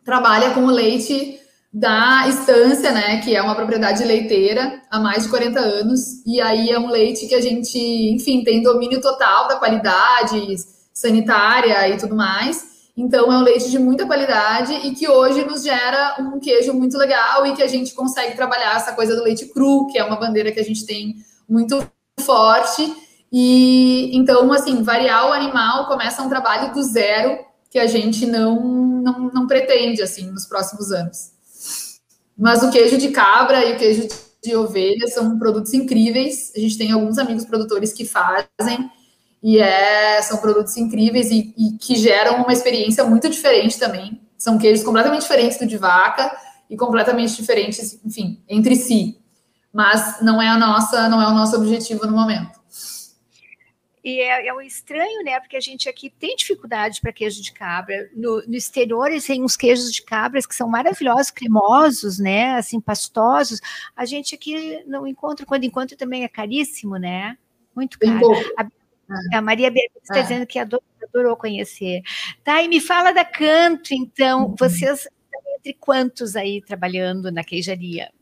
[0.04, 1.40] trabalha com o leite
[1.74, 6.70] da estância, né, que é uma propriedade leiteira há mais de 40 anos, e aí
[6.70, 10.38] é um leite que a gente, enfim, tem domínio total da qualidade
[10.92, 12.72] sanitária e tudo mais.
[12.96, 16.96] Então, é um leite de muita qualidade e que hoje nos gera um queijo muito
[16.96, 20.14] legal e que a gente consegue trabalhar essa coisa do leite cru, que é uma
[20.14, 21.16] bandeira que a gente tem
[21.48, 21.84] muito
[22.20, 22.94] forte.
[23.32, 27.36] E então, assim, variar o animal começa um trabalho do zero
[27.68, 31.33] que a gente não, não, não pretende, assim, nos próximos anos.
[32.36, 34.08] Mas o queijo de cabra e o queijo
[34.42, 36.52] de ovelha são produtos incríveis.
[36.54, 38.90] A gente tem alguns amigos produtores que fazem
[39.42, 44.20] e é, são produtos incríveis e, e, que geram uma experiência muito diferente também.
[44.36, 46.34] São queijos completamente diferentes do de vaca
[46.68, 49.18] e completamente diferentes, enfim, entre si.
[49.72, 52.58] mas não é a nossa, não é o nosso objetivo no momento.
[54.04, 55.40] E é, é um estranho, né?
[55.40, 58.10] Porque a gente aqui tem dificuldade para queijo de cabra.
[58.14, 62.54] No, no exterior, eles têm uns queijos de cabras que são maravilhosos, cremosos, né?
[62.56, 63.62] Assim, pastosos.
[63.96, 67.38] A gente aqui não encontra, quando encontra também é caríssimo, né?
[67.74, 68.30] Muito caro.
[68.58, 70.22] A, a, Maria Beatriz está é.
[70.22, 72.02] dizendo que adorou, adorou conhecer.
[72.44, 74.48] Tá, e me fala da Canto, então.
[74.48, 74.54] Uhum.
[74.58, 78.12] Vocês estão entre quantos aí trabalhando na queijaria?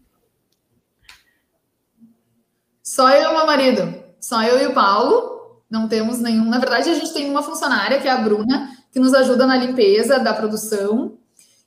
[2.84, 4.04] Só eu e meu marido.
[4.20, 5.41] Só eu e o Paulo.
[5.72, 6.44] Não temos nenhum.
[6.44, 9.56] Na verdade, a gente tem uma funcionária, que é a Bruna, que nos ajuda na
[9.56, 11.14] limpeza da produção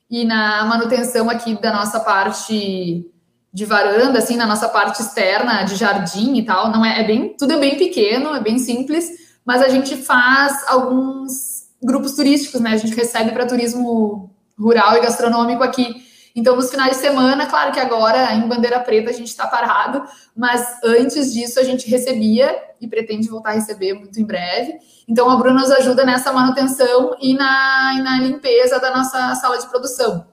[0.08, 3.12] e na manutenção aqui da nossa parte
[3.52, 6.72] de varanda, assim, na nossa parte externa de jardim e tal.
[6.72, 9.10] Não é, é bem, tudo é bem pequeno, é bem simples,
[9.44, 12.74] mas a gente faz alguns grupos turísticos, né?
[12.74, 16.06] A gente recebe para turismo rural e gastronômico aqui.
[16.36, 20.04] Então, nos finais de semana, claro que agora em Bandeira Preta a gente está parado,
[20.36, 24.78] mas antes disso a gente recebia e pretende voltar a receber muito em breve.
[25.08, 29.58] Então, a Bruna nos ajuda nessa manutenção e na, e na limpeza da nossa sala
[29.58, 30.28] de produção.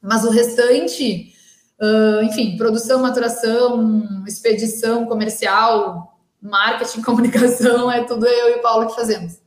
[0.00, 1.34] Mas o restante,
[1.78, 8.94] uh, enfim, produção, maturação, expedição comercial, marketing, comunicação, é tudo eu e o Paulo que
[8.94, 9.43] fazemos.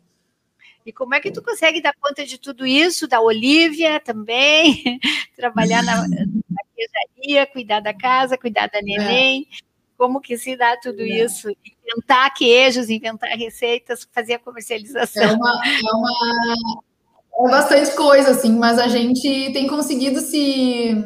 [0.87, 4.97] E como é que tu consegue dar conta de tudo isso, da Olivia também,
[5.35, 9.45] trabalhar na, na queijaria, cuidar da casa, cuidar da neném?
[9.51, 9.57] É.
[9.97, 11.25] Como que se dá tudo é.
[11.25, 11.49] isso?
[11.85, 15.23] Inventar queijos, inventar receitas, fazer a comercialização.
[15.23, 21.03] É uma, é uma é bastante coisa, assim, mas a gente tem conseguido se,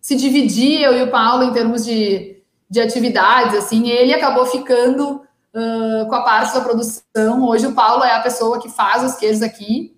[0.00, 5.20] se dividir, eu e o Paulo, em termos de, de atividades, assim, ele acabou ficando
[5.54, 7.44] uh, com a parte da produção.
[7.46, 9.96] Hoje o Paulo é a pessoa que faz os queijos aqui,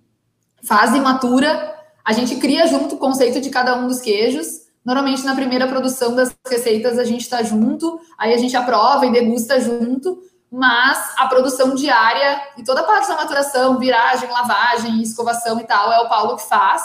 [0.64, 1.74] faz e matura.
[2.04, 4.62] A gente cria junto o conceito de cada um dos queijos.
[4.84, 9.12] Normalmente na primeira produção das receitas a gente está junto, aí a gente aprova e
[9.12, 15.60] degusta junto, mas a produção diária e toda a parte da maturação, viragem, lavagem, escovação
[15.60, 16.82] e tal, é o Paulo que faz.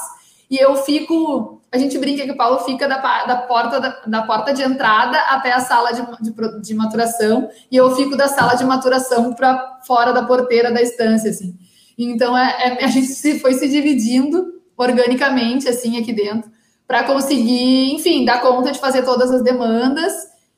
[0.49, 4.21] E eu fico a gente brinca que o Paulo fica da, da porta da, da,
[4.23, 8.55] porta de entrada até a sala de, de, de maturação e eu fico da sala
[8.55, 11.57] de maturação para fora da porteira da estância, assim.
[11.97, 16.49] Então é, é, a gente se, foi se dividindo organicamente assim aqui dentro
[16.87, 20.13] para conseguir, enfim, dar conta de fazer todas as demandas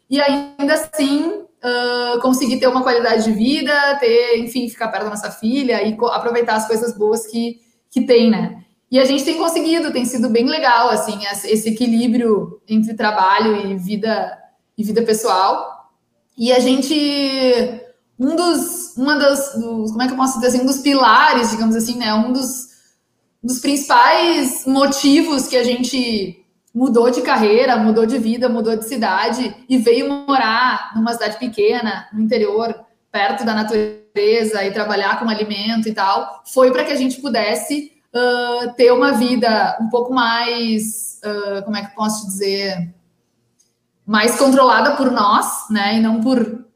[0.07, 5.09] e ainda assim uh, conseguir ter uma qualidade de vida, ter, enfim, ficar perto da
[5.09, 8.63] nossa filha e aproveitar as coisas boas que, que tem, né?
[8.91, 13.75] E a gente tem conseguido, tem sido bem legal, assim, esse equilíbrio entre trabalho e
[13.75, 14.37] vida
[14.77, 15.91] e vida pessoal.
[16.37, 17.81] E a gente,
[18.17, 21.51] um dos, uma das, dos, como é que eu posso dizer assim, um dos pilares,
[21.51, 22.69] digamos assim, né, um dos,
[23.43, 29.55] dos principais motivos que a gente mudou de carreira, mudou de vida, mudou de cidade
[29.67, 32.73] e veio morar numa cidade pequena, no interior,
[33.11, 37.98] perto da natureza e trabalhar com alimento e tal, foi para que a gente pudesse
[38.13, 42.93] uh, ter uma vida um pouco mais, uh, como é que posso dizer,
[44.05, 46.67] mais controlada por nós, né, e não por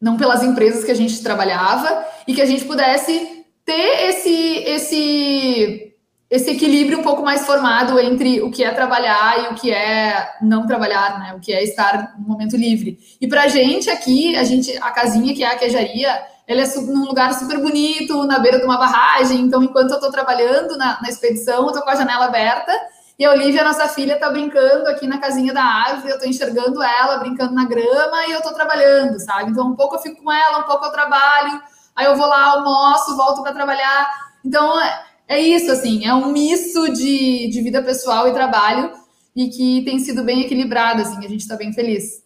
[0.00, 5.90] não pelas empresas que a gente trabalhava e que a gente pudesse ter esse esse
[6.30, 10.30] esse equilíbrio um pouco mais formado entre o que é trabalhar e o que é
[10.40, 11.34] não trabalhar, né?
[11.34, 12.98] O que é estar no momento livre.
[13.20, 16.80] E para a gente aqui, a gente, a casinha que é a queijaria, ela é
[16.80, 19.40] num lugar super bonito, na beira de uma barragem.
[19.40, 22.72] Então, enquanto eu estou trabalhando na, na expedição, eu estou com a janela aberta.
[23.16, 26.10] E a Olivia, nossa filha, está brincando aqui na casinha da árvore.
[26.10, 29.52] Eu estou enxergando ela brincando na grama e eu estou trabalhando, sabe?
[29.52, 31.62] Então, um pouco eu fico com ela, um pouco eu trabalho.
[31.94, 34.10] Aí eu vou lá, almoço, volto para trabalhar.
[34.44, 38.90] Então, é, é isso, assim, é um misto de, de vida pessoal e trabalho
[39.36, 42.19] e que tem sido bem equilibrado, assim, a gente está bem feliz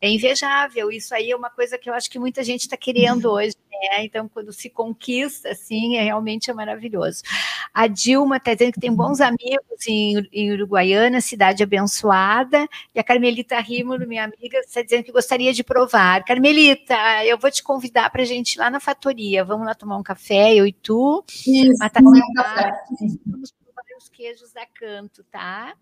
[0.00, 0.90] é invejável.
[0.90, 3.34] Isso aí é uma coisa que eu acho que muita gente está querendo uhum.
[3.34, 3.56] hoje.
[3.70, 4.04] Né?
[4.04, 7.22] Então, quando se conquista, assim, é, realmente é maravilhoso.
[7.72, 12.68] A Dilma está dizendo que tem bons amigos em, em, Uruguaiana, cidade abençoada.
[12.94, 16.24] E a Carmelita Rímulo, minha amiga, está dizendo que gostaria de provar.
[16.24, 19.44] Carmelita, eu vou te convidar para a gente ir lá na fatoria.
[19.44, 21.24] Vamos lá tomar um café, eu e tu.
[21.28, 22.72] Isso, vamos um café.
[23.26, 25.74] Vamos provar os queijos da Canto, tá?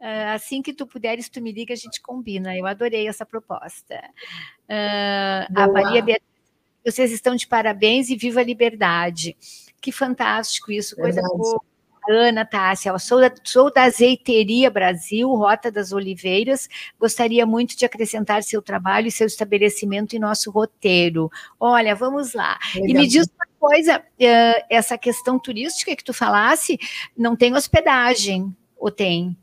[0.00, 2.56] Uh, assim que tu puderes, tu me liga, a gente combina.
[2.56, 3.96] Eu adorei essa proposta.
[4.68, 6.28] Uh, a Maria Beatriz,
[6.84, 9.36] vocês estão de parabéns e viva a liberdade.
[9.80, 11.38] Que fantástico isso, coisa Verdade.
[11.38, 11.60] boa.
[12.08, 16.68] Ana Tássia, sou da, sou da Azeiteria Brasil, Rota das Oliveiras.
[17.00, 21.30] Gostaria muito de acrescentar seu trabalho e seu estabelecimento em nosso roteiro.
[21.58, 22.58] Olha, vamos lá.
[22.74, 22.90] Legal.
[22.90, 26.78] E me diz uma coisa: uh, essa questão turística que tu falasse,
[27.16, 29.36] não tem hospedagem, ou tem?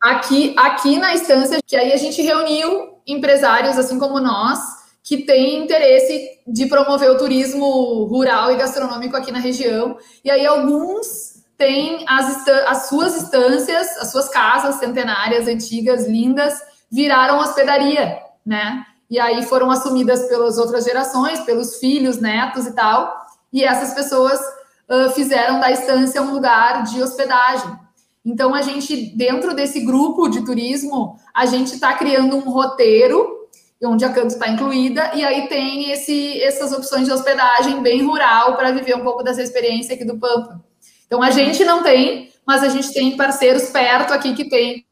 [0.00, 4.58] Aqui, aqui na instância, que aí a gente reuniu empresários, assim como nós,
[5.02, 9.96] que têm interesse de promover o turismo rural e gastronômico aqui na região.
[10.24, 16.54] E aí alguns têm as, as suas instâncias, as suas casas centenárias, antigas, lindas,
[16.90, 18.84] viraram hospedaria, né?
[19.10, 23.12] E aí foram assumidas pelas outras gerações, pelos filhos, netos e tal.
[23.52, 24.40] E essas pessoas
[24.88, 27.76] uh, fizeram da estância um lugar de hospedagem.
[28.24, 33.40] Então, a gente, dentro desse grupo de turismo, a gente está criando um roteiro
[33.82, 38.54] onde a Canto está incluída, e aí tem esse, essas opções de hospedagem bem rural
[38.54, 40.62] para viver um pouco dessa experiência aqui do Pampa.
[41.06, 44.86] Então, a gente não tem, mas a gente tem parceiros perto aqui que tem.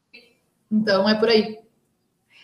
[0.71, 1.59] Então, é por aí.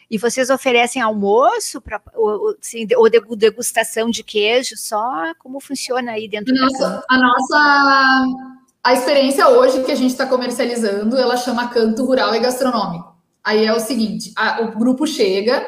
[0.10, 5.34] E vocês oferecem almoço pra, ou, assim, ou degustação de queijo só?
[5.39, 8.26] Como funciona aí dentro nossa, A nossa
[8.86, 13.15] a experiência hoje que a gente está comercializando, ela chama Canto Rural e Gastronômico.
[13.43, 15.65] Aí é o seguinte: a, o grupo chega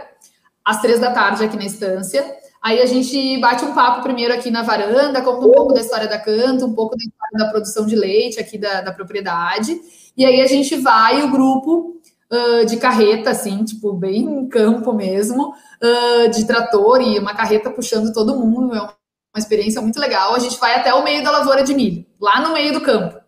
[0.63, 2.23] às três da tarde aqui na estância.
[2.61, 6.07] Aí a gente bate um papo primeiro aqui na varanda, conta um pouco da história
[6.07, 9.75] da Canto, um pouco da história da produção de leite aqui da, da propriedade.
[10.15, 11.99] E aí a gente vai, o grupo,
[12.31, 17.71] uh, de carreta, assim, tipo, bem em campo mesmo, uh, de trator e uma carreta
[17.71, 18.75] puxando todo mundo.
[18.75, 18.96] É
[19.37, 20.33] uma experiência muito legal.
[20.33, 23.19] A gente vai até o meio da lavoura de milho, lá no meio do campo.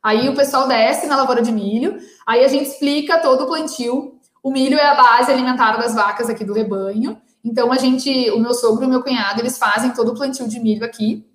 [0.00, 4.18] Aí o pessoal desce na lavoura de milho, aí a gente explica todo o plantio.
[4.42, 7.20] O milho é a base alimentar das vacas aqui do rebanho.
[7.44, 10.48] Então a gente, o meu sogro e o meu cunhado, eles fazem todo o plantio
[10.48, 11.26] de milho aqui,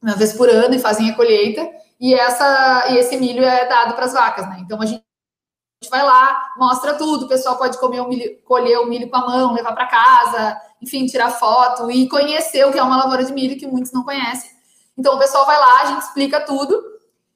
[0.00, 1.68] uma vez por ano, e fazem a colheita.
[2.00, 4.58] E essa e esse milho é dado para as vacas, né?
[4.60, 5.02] Então a gente
[5.90, 9.26] vai lá, mostra tudo, o pessoal pode comer o milho, colher o milho com a
[9.26, 13.32] mão, levar para casa, enfim, tirar foto e conhecer o que é uma lavoura de
[13.32, 14.50] milho que muitos não conhecem.
[14.96, 16.80] Então o pessoal vai lá, a gente explica tudo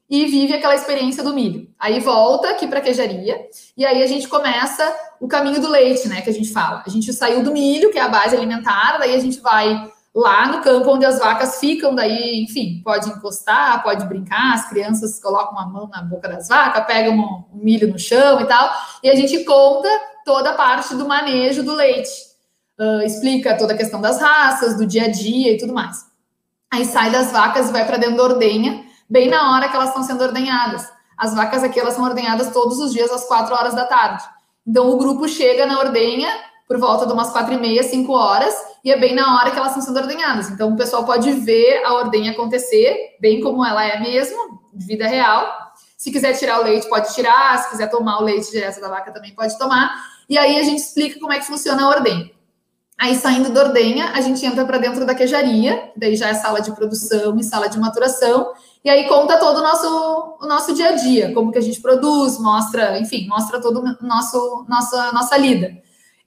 [0.09, 1.69] e vive aquela experiência do milho.
[1.79, 3.37] Aí volta aqui para a queijaria
[3.77, 6.83] e aí a gente começa o caminho do leite, né, que a gente fala.
[6.87, 10.49] A gente saiu do milho, que é a base alimentar, daí a gente vai lá
[10.49, 15.59] no campo onde as vacas ficam, daí, enfim, pode encostar, pode brincar, as crianças colocam
[15.59, 18.71] a mão na boca das vacas, pegam um, milho no chão e tal,
[19.03, 19.89] e a gente conta
[20.25, 22.11] toda a parte do manejo do leite,
[22.79, 26.07] uh, explica toda a questão das raças, do dia a dia e tudo mais.
[26.71, 29.89] Aí sai das vacas e vai para dentro da ordenha, bem na hora que elas
[29.89, 30.87] estão sendo ordenhadas.
[31.17, 34.23] As vacas aqui, elas são ordenhadas todos os dias às quatro horas da tarde.
[34.67, 36.29] Então, o grupo chega na ordenha
[36.69, 39.57] por volta de umas quatro e meia, cinco horas, e é bem na hora que
[39.57, 40.51] elas estão sendo ordenhadas.
[40.51, 45.09] Então, o pessoal pode ver a ordenha acontecer, bem como ela é mesmo, de vida
[45.09, 45.49] real.
[45.97, 47.59] Se quiser tirar o leite, pode tirar.
[47.59, 49.91] Se quiser tomar o leite direto da vaca, também pode tomar.
[50.29, 52.31] E aí a gente explica como é que funciona a ordenha.
[52.99, 56.61] Aí, saindo da ordenha, a gente entra para dentro da queijaria, daí já é sala
[56.61, 58.53] de produção e sala de maturação,
[58.85, 61.81] e aí conta todo o nosso, o nosso dia a dia, como que a gente
[61.81, 65.71] produz, mostra, enfim, mostra todo o nosso, nossa, nossa lida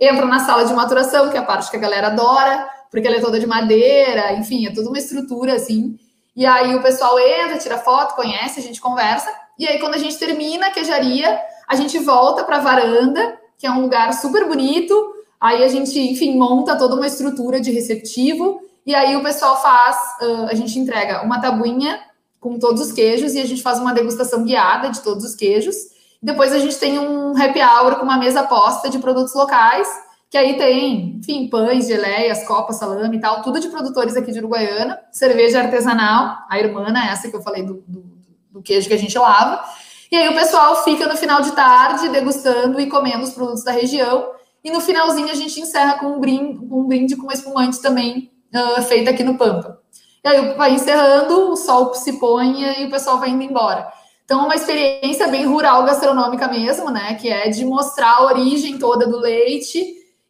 [0.02, 3.18] entra na sala de maturação, que é a parte que a galera adora, porque ela
[3.18, 5.96] é toda de madeira, enfim, é toda uma estrutura assim.
[6.36, 9.32] E aí o pessoal entra, tira foto, conhece, a gente conversa.
[9.60, 13.68] E aí, quando a gente termina a queijaria, a gente volta para a varanda, que
[13.68, 15.14] é um lugar super bonito.
[15.42, 18.62] Aí a gente, enfim, monta toda uma estrutura de receptivo.
[18.86, 22.00] E aí o pessoal faz, uh, a gente entrega uma tabuinha
[22.40, 25.76] com todos os queijos e a gente faz uma degustação guiada de todos os queijos.
[26.22, 29.88] Depois a gente tem um happy hour com uma mesa posta de produtos locais,
[30.30, 34.40] que aí tem, enfim, pães, geleias, copas, salame e tal, tudo de produtores aqui de
[34.40, 38.04] Uruguaiana, cerveja artesanal, a irmã, essa que eu falei do, do,
[38.52, 39.64] do queijo que a gente lava.
[40.12, 43.72] E aí o pessoal fica no final de tarde degustando e comendo os produtos da
[43.72, 44.32] região.
[44.63, 48.82] E no finalzinho a gente encerra com um brinde, um brinde com espumante também uh,
[48.84, 49.82] feito aqui no Pampa.
[50.24, 53.91] E aí vai encerrando, o sol se põe e o pessoal vai indo embora.
[54.24, 57.15] Então, é uma experiência bem rural gastronômica mesmo, né?
[57.15, 59.84] Que é de mostrar a origem toda do leite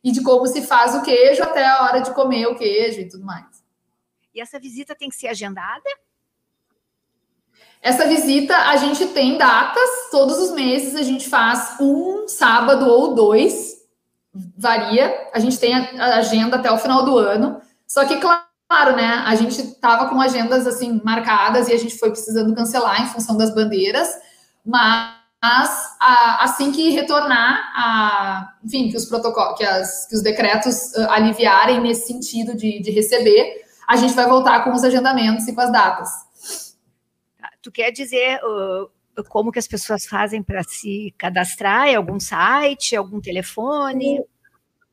[0.04, 3.08] e de como se faz o queijo até a hora de comer o queijo e
[3.08, 3.46] tudo mais.
[4.34, 5.84] E essa visita tem que ser agendada?
[7.82, 13.14] Essa visita a gente tem datas, todos os meses a gente faz um sábado ou
[13.14, 13.81] dois,
[14.34, 15.30] varia.
[15.34, 17.62] A gente tem a agenda até o final do ano.
[17.88, 19.24] Só que, claro, né?
[19.26, 23.38] A gente estava com agendas assim marcadas e a gente foi precisando cancelar em função
[23.38, 24.10] das bandeiras,
[24.66, 25.12] mas
[26.00, 31.10] a, assim que retornar, a, enfim, que os protocolos, que, as, que os decretos uh,
[31.10, 35.62] aliviarem nesse sentido de, de receber, a gente vai voltar com os agendamentos e com
[35.62, 36.10] as datas.
[37.38, 38.90] Tá, tu quer dizer uh,
[39.30, 41.88] como que as pessoas fazem para se cadastrar?
[41.88, 44.24] É algum site, algum telefone?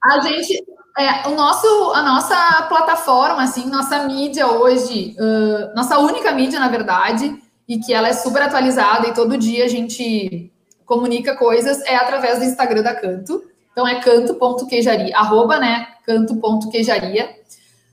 [0.03, 0.65] A gente,
[0.97, 6.69] é, o nosso, a nossa plataforma, assim, nossa mídia hoje, uh, nossa única mídia, na
[6.69, 7.37] verdade,
[7.69, 10.53] e que ela é super atualizada e todo dia a gente
[10.87, 13.43] comunica coisas é através do Instagram da Canto.
[13.71, 15.87] Então é canto.queijaria, arroba, né?
[16.05, 17.37] Canto.queijaria.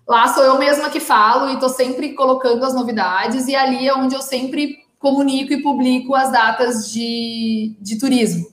[0.07, 3.93] Lá sou eu mesma que falo e tô sempre colocando as novidades, e ali é
[3.93, 8.47] onde eu sempre comunico e publico as datas de, de turismo.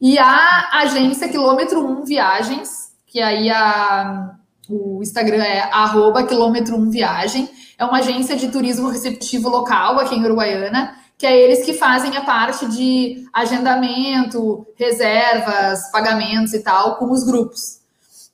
[0.00, 4.36] E a agência Quilômetro 1 Viagens, que aí a,
[4.70, 10.14] o Instagram é arroba quilômetro 1 viagem, é uma agência de turismo receptivo local aqui
[10.14, 16.96] em Uruguaiana, que é eles que fazem a parte de agendamento, reservas, pagamentos e tal
[16.96, 17.80] com os grupos.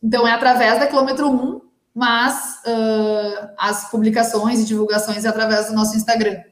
[0.01, 1.61] Então é através da quilômetro 1,
[1.93, 6.52] mas uh, as publicações e divulgações é através do nosso Instagram.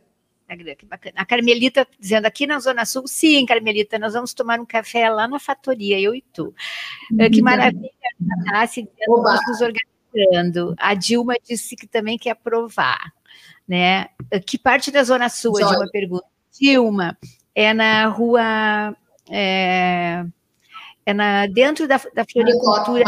[0.50, 1.14] Instagram, que bacana.
[1.16, 5.28] A Carmelita dizendo aqui na Zona Sul, sim, Carmelita, nós vamos tomar um café lá
[5.28, 6.54] na Fatoria, eu e tu.
[7.10, 7.30] Uhum.
[7.30, 7.90] Que maravilha,
[8.50, 10.74] Tassi, nos organizando.
[10.78, 13.12] A Dilma disse que também quer provar,
[13.66, 14.08] né?
[14.46, 16.26] Que parte da Zona Sul, a Dilma pergunta.
[16.58, 17.16] Dilma,
[17.54, 18.96] é na rua...
[19.32, 20.24] É,
[21.06, 23.04] é na, dentro da, da floricultura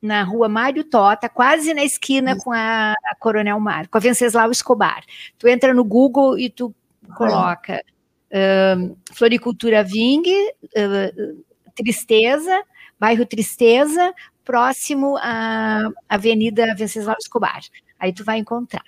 [0.00, 4.50] na rua Mário Tota, quase na esquina com a, a, Coronel Mar, com a Venceslau
[4.50, 5.02] Escobar.
[5.38, 6.74] Tu entra no Google e tu
[7.16, 7.82] coloca
[8.30, 10.22] uh, Floricultura Ving,
[10.64, 11.44] uh,
[11.74, 12.62] Tristeza,
[12.98, 17.60] bairro Tristeza, próximo à Avenida Venceslau Escobar.
[17.98, 18.84] Aí tu vai encontrar.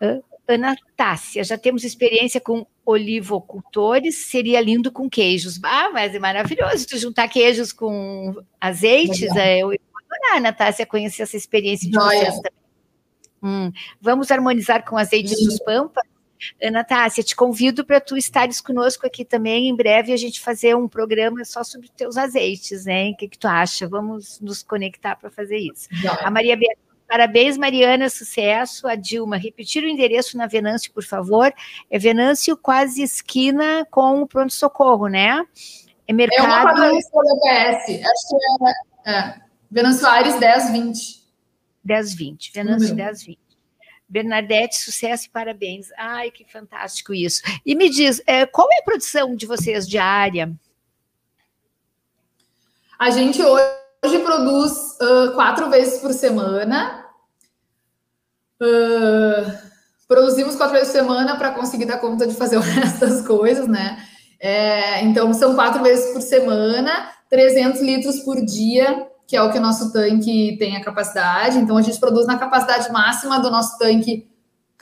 [0.00, 5.60] Uh, Ana Tássia, já temos experiência com olivocultores, seria lindo com queijos.
[5.62, 9.72] Ah, mas é maravilhoso tu juntar queijos com azeites, é, eu
[10.10, 12.20] adorar, Natácia, conhecer essa experiência de Joia.
[12.20, 12.60] vocês também.
[13.42, 16.04] Hum, vamos harmonizar com azeite dos pampas?
[16.72, 20.88] Natácia, te convido para tu estares conosco aqui também em breve a gente fazer um
[20.88, 23.10] programa só sobre teus azeites, né?
[23.10, 23.86] O que, que tu acha?
[23.86, 25.88] Vamos nos conectar para fazer isso.
[26.20, 28.88] A Maria Beatriz, parabéns, Mariana, sucesso.
[28.88, 31.52] A Dilma, repetir o endereço na Venâncio, por favor.
[31.90, 35.44] É Venâncio, quase esquina com o pronto-socorro, né?
[36.08, 36.46] É mercado.
[36.46, 39.12] É uma padaria da Acho que é.
[39.12, 39.49] é.
[39.70, 41.20] Venâncio Aires 1020.
[41.84, 42.52] 1020.
[42.52, 43.38] Venâncio 1020.
[44.08, 45.88] Bernadette, sucesso e parabéns.
[45.96, 47.40] Ai, que fantástico isso.
[47.64, 50.52] E me diz, é, qual é a produção de vocês diária?
[52.98, 57.06] A gente hoje produz uh, quatro vezes por semana.
[58.60, 59.70] Uh,
[60.08, 63.68] produzimos quatro vezes por semana para conseguir dar conta de fazer o resto das coisas,
[63.68, 64.04] né?
[64.40, 69.58] É, então, são quatro vezes por semana, 300 litros por dia que é o que
[69.58, 71.56] o nosso tanque tem a capacidade.
[71.56, 74.28] Então, a gente produz na capacidade máxima do nosso tanque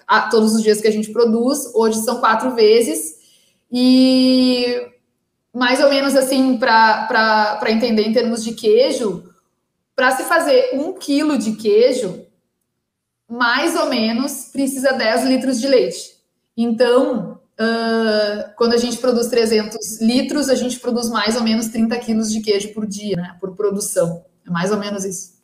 [0.07, 1.71] a, todos os dias que a gente produz.
[1.75, 3.19] Hoje são quatro vezes.
[3.71, 4.89] E
[5.55, 9.23] mais ou menos assim, para entender em termos de queijo,
[9.95, 12.25] para se fazer um quilo de queijo,
[13.29, 16.17] mais ou menos precisa 10 litros de leite.
[16.57, 21.99] Então, Uh, quando a gente produz 300 litros, a gente produz mais ou menos 30
[21.99, 23.37] quilos de queijo por dia, né?
[23.41, 24.25] Por produção.
[24.49, 25.39] É mais ou menos isso.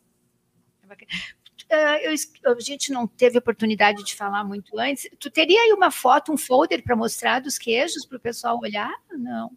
[1.71, 1.97] Uh,
[2.43, 5.07] eu, a gente não teve oportunidade de falar muito antes.
[5.19, 8.93] Tu teria aí uma foto, um folder para mostrar dos queijos para o pessoal olhar?
[9.11, 9.51] Não.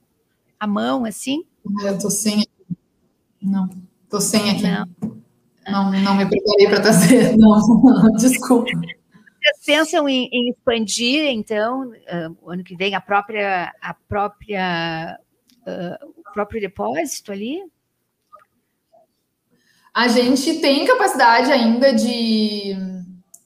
[0.60, 1.44] A mão, assim?
[1.82, 2.46] Eu tô sem.
[3.40, 3.68] Não,
[4.08, 4.62] tô sem aqui.
[4.62, 7.36] Não, não, não me preparei para trazer.
[7.38, 8.70] Não, desculpa.
[8.72, 15.18] Vocês pensam em, em expandir, então, uh, ano que vem, a própria, a própria,
[15.60, 17.62] uh, o próprio depósito ali?
[19.98, 22.72] A gente tem capacidade ainda de,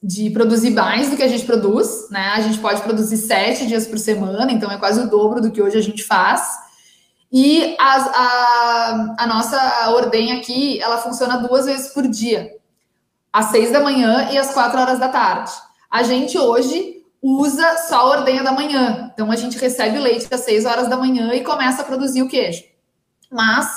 [0.03, 2.27] de produzir mais do que a gente produz, né?
[2.27, 5.59] A gente pode produzir sete dias por semana, então é quase o dobro do que
[5.59, 6.47] hoje a gente faz.
[7.31, 12.51] E a, a, nossa ordem aqui, ela funciona duas vezes por dia,
[13.33, 15.51] às seis da manhã e às quatro horas da tarde.
[15.89, 20.41] A gente hoje usa só a ordenha da manhã, então a gente recebe leite às
[20.41, 22.61] seis horas da manhã e começa a produzir o queijo.
[23.31, 23.67] Mas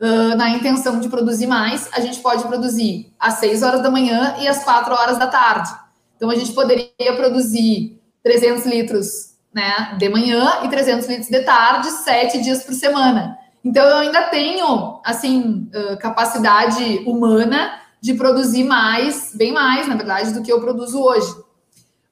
[0.00, 4.36] uh, na intenção de produzir mais, a gente pode produzir às 6 horas da manhã
[4.40, 5.70] e às 4 horas da tarde.
[6.16, 11.88] Então, a gente poderia produzir 300 litros né, de manhã e 300 litros de tarde,
[11.90, 13.38] sete dias por semana.
[13.64, 15.70] Então, eu ainda tenho, assim,
[16.00, 21.32] capacidade humana de produzir mais, bem mais, na verdade, do que eu produzo hoje.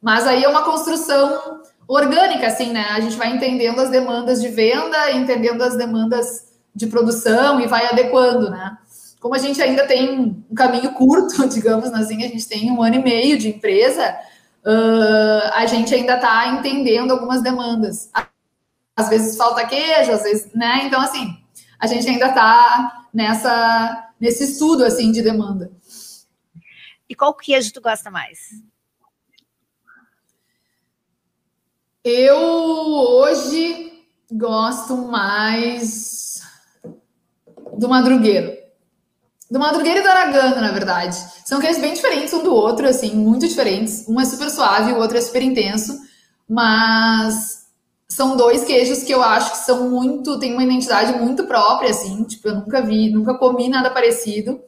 [0.00, 2.86] Mas aí é uma construção orgânica, assim, né?
[2.90, 7.86] A gente vai entendendo as demandas de venda, entendendo as demandas de produção e vai
[7.86, 8.76] adequando, né?
[9.18, 12.96] Como a gente ainda tem um caminho curto, digamos assim, a gente tem um ano
[12.96, 14.14] e meio de empresa,
[14.62, 18.10] uh, a gente ainda está entendendo algumas demandas.
[18.94, 20.82] Às vezes falta queijo, às vezes, né?
[20.84, 21.34] Então, assim,
[21.80, 25.70] a gente ainda está nessa nesse estudo assim de demanda.
[27.08, 28.50] E qual queijo tu gosta mais?
[32.02, 36.25] Eu hoje gosto mais
[37.78, 38.52] do madrugueiro.
[39.50, 41.16] Do madrugueiro e do aragano, na verdade.
[41.44, 44.08] São queijos bem diferentes um do outro, assim, muito diferentes.
[44.08, 45.96] Um é super suave, o outro é super intenso.
[46.48, 47.66] Mas
[48.08, 52.24] são dois queijos que eu acho que são muito, tem uma identidade muito própria, assim.
[52.24, 54.60] Tipo, eu nunca vi, nunca comi nada parecido.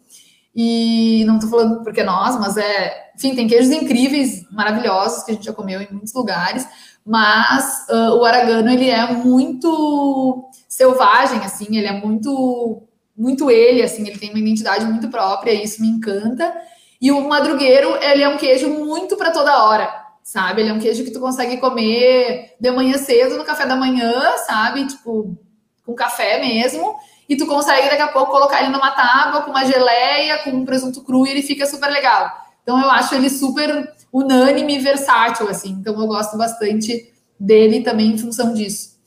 [0.54, 3.10] E não tô falando porque é nós, mas é.
[3.16, 6.66] Enfim, tem queijos incríveis, maravilhosos, que a gente já comeu em muitos lugares.
[7.04, 12.87] Mas uh, o aragano, ele é muito selvagem, assim, ele é muito
[13.18, 16.54] muito ele, assim, ele tem uma identidade muito própria, e isso me encanta.
[17.00, 19.92] E o madrugueiro, ele é um queijo muito para toda hora,
[20.22, 20.62] sabe?
[20.62, 24.36] Ele é um queijo que tu consegue comer de manhã cedo, no café da manhã,
[24.46, 24.86] sabe?
[24.86, 25.36] Tipo,
[25.84, 26.96] com café mesmo.
[27.28, 30.64] E tu consegue daqui a pouco colocar ele numa tábua com uma geleia, com um
[30.64, 32.30] presunto cru e ele fica super legal.
[32.62, 35.70] Então eu acho ele super unânime e versátil, assim.
[35.70, 38.97] Então eu gosto bastante dele também em função disso.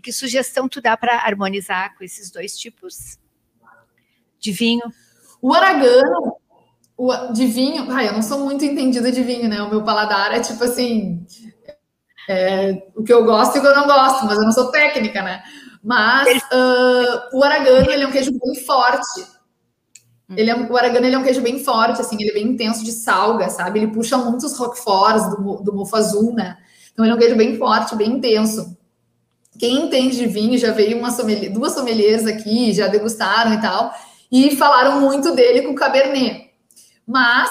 [0.00, 3.18] E que sugestão tu dá para harmonizar com esses dois tipos
[4.38, 4.90] de vinho?
[5.42, 6.36] O aragano,
[6.96, 9.60] o, de vinho, ai, eu não sou muito entendida de vinho, né?
[9.60, 11.22] O meu paladar é tipo assim,
[12.26, 14.70] é, o que eu gosto e o que eu não gosto, mas eu não sou
[14.70, 15.42] técnica, né?
[15.84, 19.26] Mas uh, o aragano, ele é um queijo bem forte.
[20.34, 22.82] Ele é, o aragano ele é um queijo bem forte, assim, ele é bem intenso
[22.82, 23.80] de salga, sabe?
[23.80, 26.56] Ele puxa muitos roquefors do, do mofo azul, né?
[26.90, 28.79] Então ele é um queijo bem forte, bem intenso.
[29.60, 33.92] Quem entende de vinho já veio uma sommelier, duas sommeliers aqui, já degustaram e tal,
[34.32, 36.50] e falaram muito dele com Cabernet.
[37.06, 37.50] Mas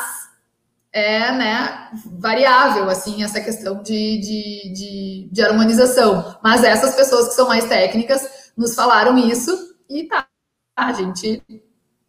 [0.92, 6.36] é né, variável, assim, essa questão de, de, de, de harmonização.
[6.44, 10.28] Mas essas pessoas que são mais técnicas nos falaram isso e tá,
[10.76, 11.44] a gente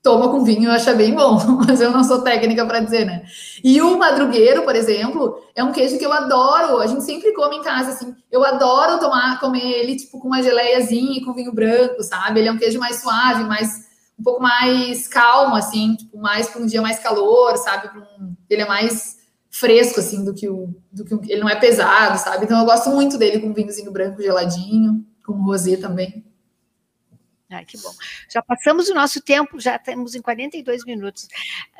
[0.02, 3.22] toma com vinho, eu acho bem bom, mas eu não sou técnica para dizer, né?
[3.62, 6.78] E o madrugueiro, por exemplo, é um queijo que eu adoro.
[6.78, 8.14] A gente sempre come em casa, assim.
[8.30, 12.40] Eu adoro tomar, comer ele, tipo, com uma geleiazinha e com vinho branco, sabe?
[12.40, 16.60] Ele é um queijo mais suave, mais um pouco mais calmo, assim, tipo, mais para
[16.60, 17.90] um dia mais calor, sabe?
[18.48, 19.18] Ele é mais
[19.50, 20.74] fresco, assim, do que o.
[20.92, 22.44] Do que o, ele não é pesado, sabe?
[22.44, 26.24] Então eu gosto muito dele com vinhozinho branco geladinho, com rosé também.
[27.50, 27.92] Ai, que bom.
[28.28, 31.26] Já passamos o nosso tempo, já estamos em 42 minutos.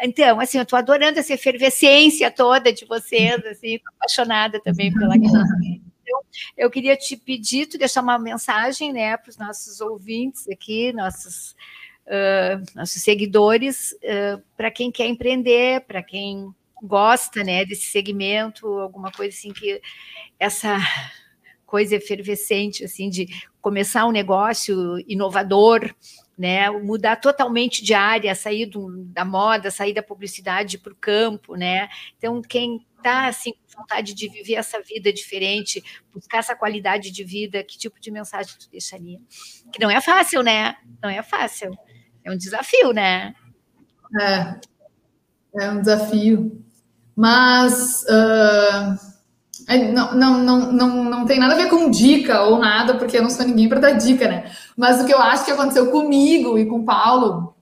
[0.01, 5.15] Então, assim, eu estou adorando essa efervescência toda de vocês, assim, apaixonada também pela
[6.11, 6.23] Então,
[6.57, 11.53] eu queria te pedir, tu deixar uma mensagem, né, para os nossos ouvintes aqui, nossos,
[12.07, 16.53] uh, nossos seguidores, uh, para quem quer empreender, para quem
[16.83, 19.81] gosta, né, desse segmento, alguma coisa assim que
[20.37, 20.79] essa
[21.71, 23.29] coisa efervescente, assim, de
[23.61, 25.95] começar um negócio inovador,
[26.37, 31.55] né, mudar totalmente de área, sair do, da moda, sair da publicidade para o campo,
[31.55, 31.89] né?
[32.19, 35.81] Então, quem está assim com vontade de viver essa vida diferente,
[36.13, 39.21] buscar essa qualidade de vida, que tipo de mensagem tu deixaria?
[39.73, 40.75] Que não é fácil, né?
[41.01, 41.71] Não é fácil.
[42.25, 43.33] É um desafio, né?
[44.21, 44.61] É,
[45.63, 46.65] é um desafio.
[47.15, 49.10] Mas uh
[49.79, 53.23] não, não, não, não, não tem nada a ver com dica ou nada, porque eu
[53.23, 54.51] não sou ninguém para dar dica, né?
[54.77, 57.55] Mas o que eu acho que aconteceu comigo e com o Paulo,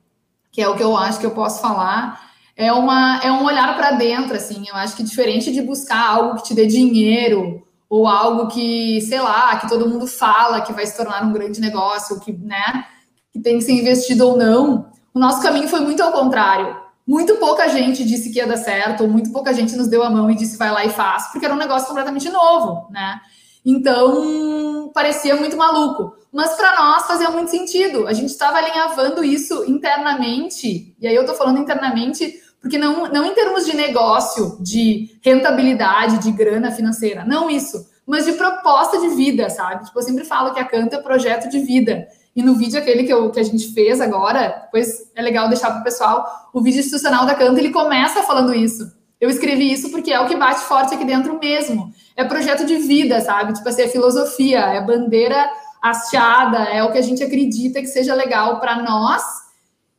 [0.51, 2.19] que é o que eu acho que eu posso falar,
[2.55, 4.65] é, uma, é um olhar para dentro, assim.
[4.67, 9.19] Eu acho que diferente de buscar algo que te dê dinheiro ou algo que, sei
[9.19, 12.85] lá, que todo mundo fala que vai se tornar um grande negócio, que, né,
[13.31, 17.37] que tem que ser investido ou não, o nosso caminho foi muito ao contrário muito
[17.37, 20.29] pouca gente disse que ia dar certo, ou muito pouca gente nos deu a mão
[20.29, 23.19] e disse vai lá e faz, porque era um negócio completamente novo, né?
[23.65, 26.13] Então, parecia muito maluco.
[26.31, 28.07] Mas para nós fazia muito sentido.
[28.07, 32.31] A gente estava alinhavando isso internamente, e aí eu estou falando internamente
[32.61, 38.25] porque não, não em termos de negócio, de rentabilidade, de grana financeira, não isso, mas
[38.25, 39.85] de proposta de vida, sabe?
[39.85, 42.07] Tipo, eu sempre falo que a Canta é projeto de vida.
[42.35, 45.71] E no vídeo aquele que, eu, que a gente fez agora, depois é legal deixar
[45.71, 48.91] para o pessoal, o vídeo institucional da Canta, ele começa falando isso.
[49.19, 51.93] Eu escrevi isso porque é o que bate forte aqui dentro mesmo.
[52.15, 53.53] É projeto de vida, sabe?
[53.53, 55.49] Tipo assim, é filosofia, é bandeira
[55.81, 59.21] hasteada, é o que a gente acredita que seja legal para nós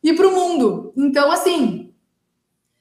[0.03, 0.93] e para o mundo.
[0.97, 1.93] Então, assim,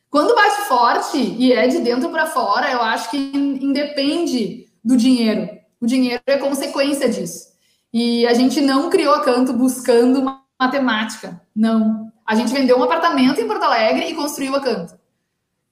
[0.09, 5.49] quando bate forte e é de dentro para fora, eu acho que independe do dinheiro.
[5.81, 7.50] O dinheiro é consequência disso.
[7.93, 11.41] E a gente não criou a Canto buscando matemática.
[11.55, 12.11] Não.
[12.27, 14.95] A gente vendeu um apartamento em Porto Alegre e construiu a Canto.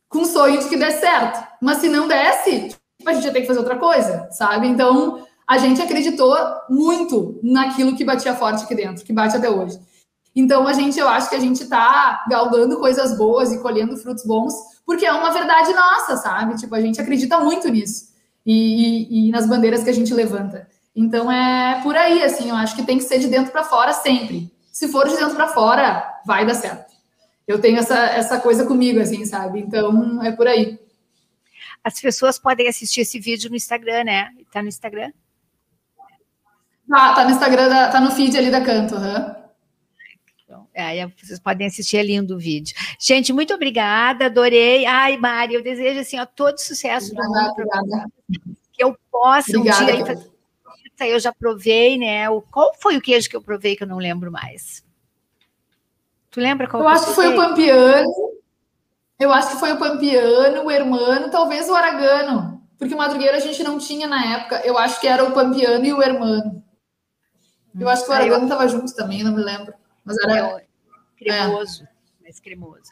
[0.09, 1.47] Com sonho de que desse certo.
[1.61, 2.75] Mas se não desse,
[3.07, 4.67] a gente ia ter que fazer outra coisa, sabe?
[4.67, 6.37] Então, a gente acreditou
[6.69, 9.79] muito naquilo que batia forte aqui dentro, que bate até hoje.
[10.35, 14.25] Então, a gente, eu acho que a gente está galgando coisas boas e colhendo frutos
[14.25, 14.55] bons,
[14.85, 16.57] porque é uma verdade nossa, sabe?
[16.57, 18.09] Tipo, a gente acredita muito nisso
[18.45, 20.69] e, e, e nas bandeiras que a gente levanta.
[20.99, 23.93] Então é por aí, assim, eu acho que tem que ser de dentro para fora
[23.93, 24.53] sempre.
[24.73, 26.93] Se for de dentro para fora, vai dar certo.
[27.47, 29.61] Eu tenho essa, essa coisa comigo, assim, sabe?
[29.61, 30.77] Então é por aí.
[31.85, 34.31] As pessoas podem assistir esse vídeo no Instagram, né?
[34.53, 35.13] Tá no Instagram?
[36.89, 39.39] Tá, tá no Instagram, da, tá no feed ali da Canto, uhum.
[40.75, 42.75] É, vocês podem assistir, é lindo o vídeo.
[42.99, 44.85] Gente, muito obrigada, adorei.
[44.87, 48.07] Ai, Mari, eu desejo assim, ó, todo sucesso obrigada, obrigada.
[48.73, 50.38] Que eu possa obrigada, um dia fazer.
[51.01, 52.29] Eu já provei, né?
[52.31, 54.85] O, qual foi o queijo que eu provei que eu não lembro mais?
[56.31, 58.13] Tu lembra qual Eu acho que foi o Pampiano.
[59.19, 62.63] Eu acho que foi o Pampiano, o Hermano, talvez o Aragano.
[62.79, 64.63] Porque o Madrugueira a gente não tinha na época.
[64.65, 66.63] Eu acho que era o Pampiano e o Hermano.
[67.79, 69.75] Eu acho que o Aragano estava junto também, não me lembro.
[70.05, 70.63] Mas era
[71.17, 72.23] cremoso, é.
[72.23, 72.91] mais cremoso.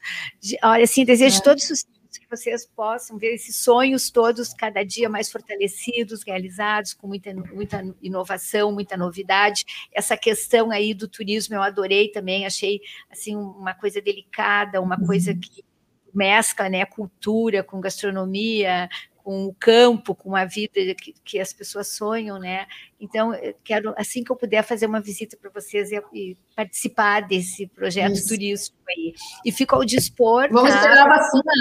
[0.63, 1.43] Olha, assim, desejo é.
[1.43, 1.96] todo sucesso
[2.27, 7.83] que vocês possam ver esses sonhos todos cada dia mais fortalecidos, realizados, com muita, muita
[8.03, 9.65] inovação, muita novidade.
[9.93, 15.33] Essa questão aí do turismo eu adorei também, achei assim uma coisa delicada, uma coisa
[15.33, 15.41] uhum.
[15.41, 15.65] que
[16.13, 18.89] mescla né, cultura com gastronomia,
[19.27, 22.65] com o campo, com a vida que, que, as pessoas sonham, né?
[23.01, 23.33] Então,
[23.65, 28.13] quero, assim que eu puder, fazer uma visita para vocês e, e, participar desse projeto
[28.13, 28.29] Isso.
[28.29, 29.15] turístico aí.
[29.45, 30.49] E fico ao dispor.
[30.49, 30.77] Vamos tá?
[30.77, 31.53] esperar a vacina.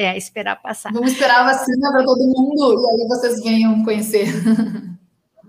[0.00, 0.92] É, esperar passar.
[0.92, 4.28] Vamos esperar a vacina para todo mundo e aí vocês venham conhecer.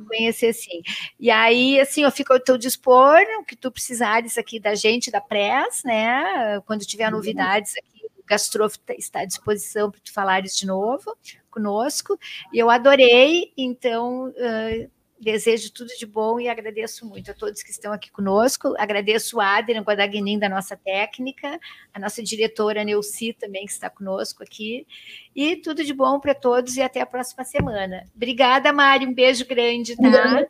[0.08, 0.82] Conhecer sim.
[1.20, 5.12] E aí, assim, eu fico ao teu dispor, o que tu precisares aqui da gente,
[5.12, 6.60] da Press, né?
[6.66, 7.18] Quando tiver uhum.
[7.18, 11.16] novidades aqui Gastro está à disposição para tu falares de novo
[11.52, 12.18] conosco.
[12.52, 17.72] E eu adorei, então uh, desejo tudo de bom e agradeço muito a todos que
[17.72, 18.74] estão aqui conosco.
[18.78, 21.60] Agradeço o Adrian Guadagnin da nossa técnica,
[21.94, 24.88] a nossa diretora Neuci também que está conosco aqui.
[25.36, 28.06] E tudo de bom para todos e até a próxima semana.
[28.16, 30.48] Obrigada, Mari, um beijo grande, tá?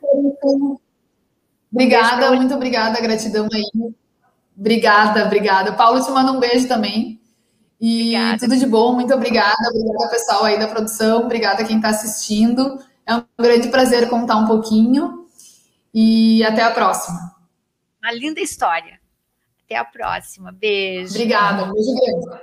[1.72, 3.92] Obrigada, um muito obrigada, gratidão aí.
[4.56, 5.72] Obrigada, obrigada.
[5.72, 7.20] Paulo te manda um beijo também.
[7.80, 8.38] E obrigada.
[8.38, 9.56] tudo de bom, muito obrigada.
[9.68, 11.22] Obrigada, pessoal aí da produção.
[11.22, 12.78] Obrigada quem está assistindo.
[13.06, 15.26] É um grande prazer contar um pouquinho.
[15.92, 17.34] E até a próxima.
[18.02, 19.00] Uma linda história.
[19.64, 20.52] Até a próxima.
[20.52, 21.14] Beijo.
[21.14, 21.64] Obrigada.
[21.64, 22.40] Um beijo grande.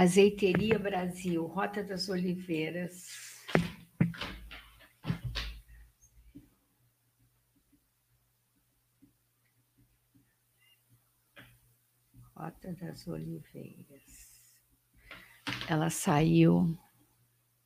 [0.00, 3.06] Azeiteria Brasil, Rota das Oliveiras.
[12.34, 14.54] Rota das Oliveiras.
[15.68, 16.78] Ela saiu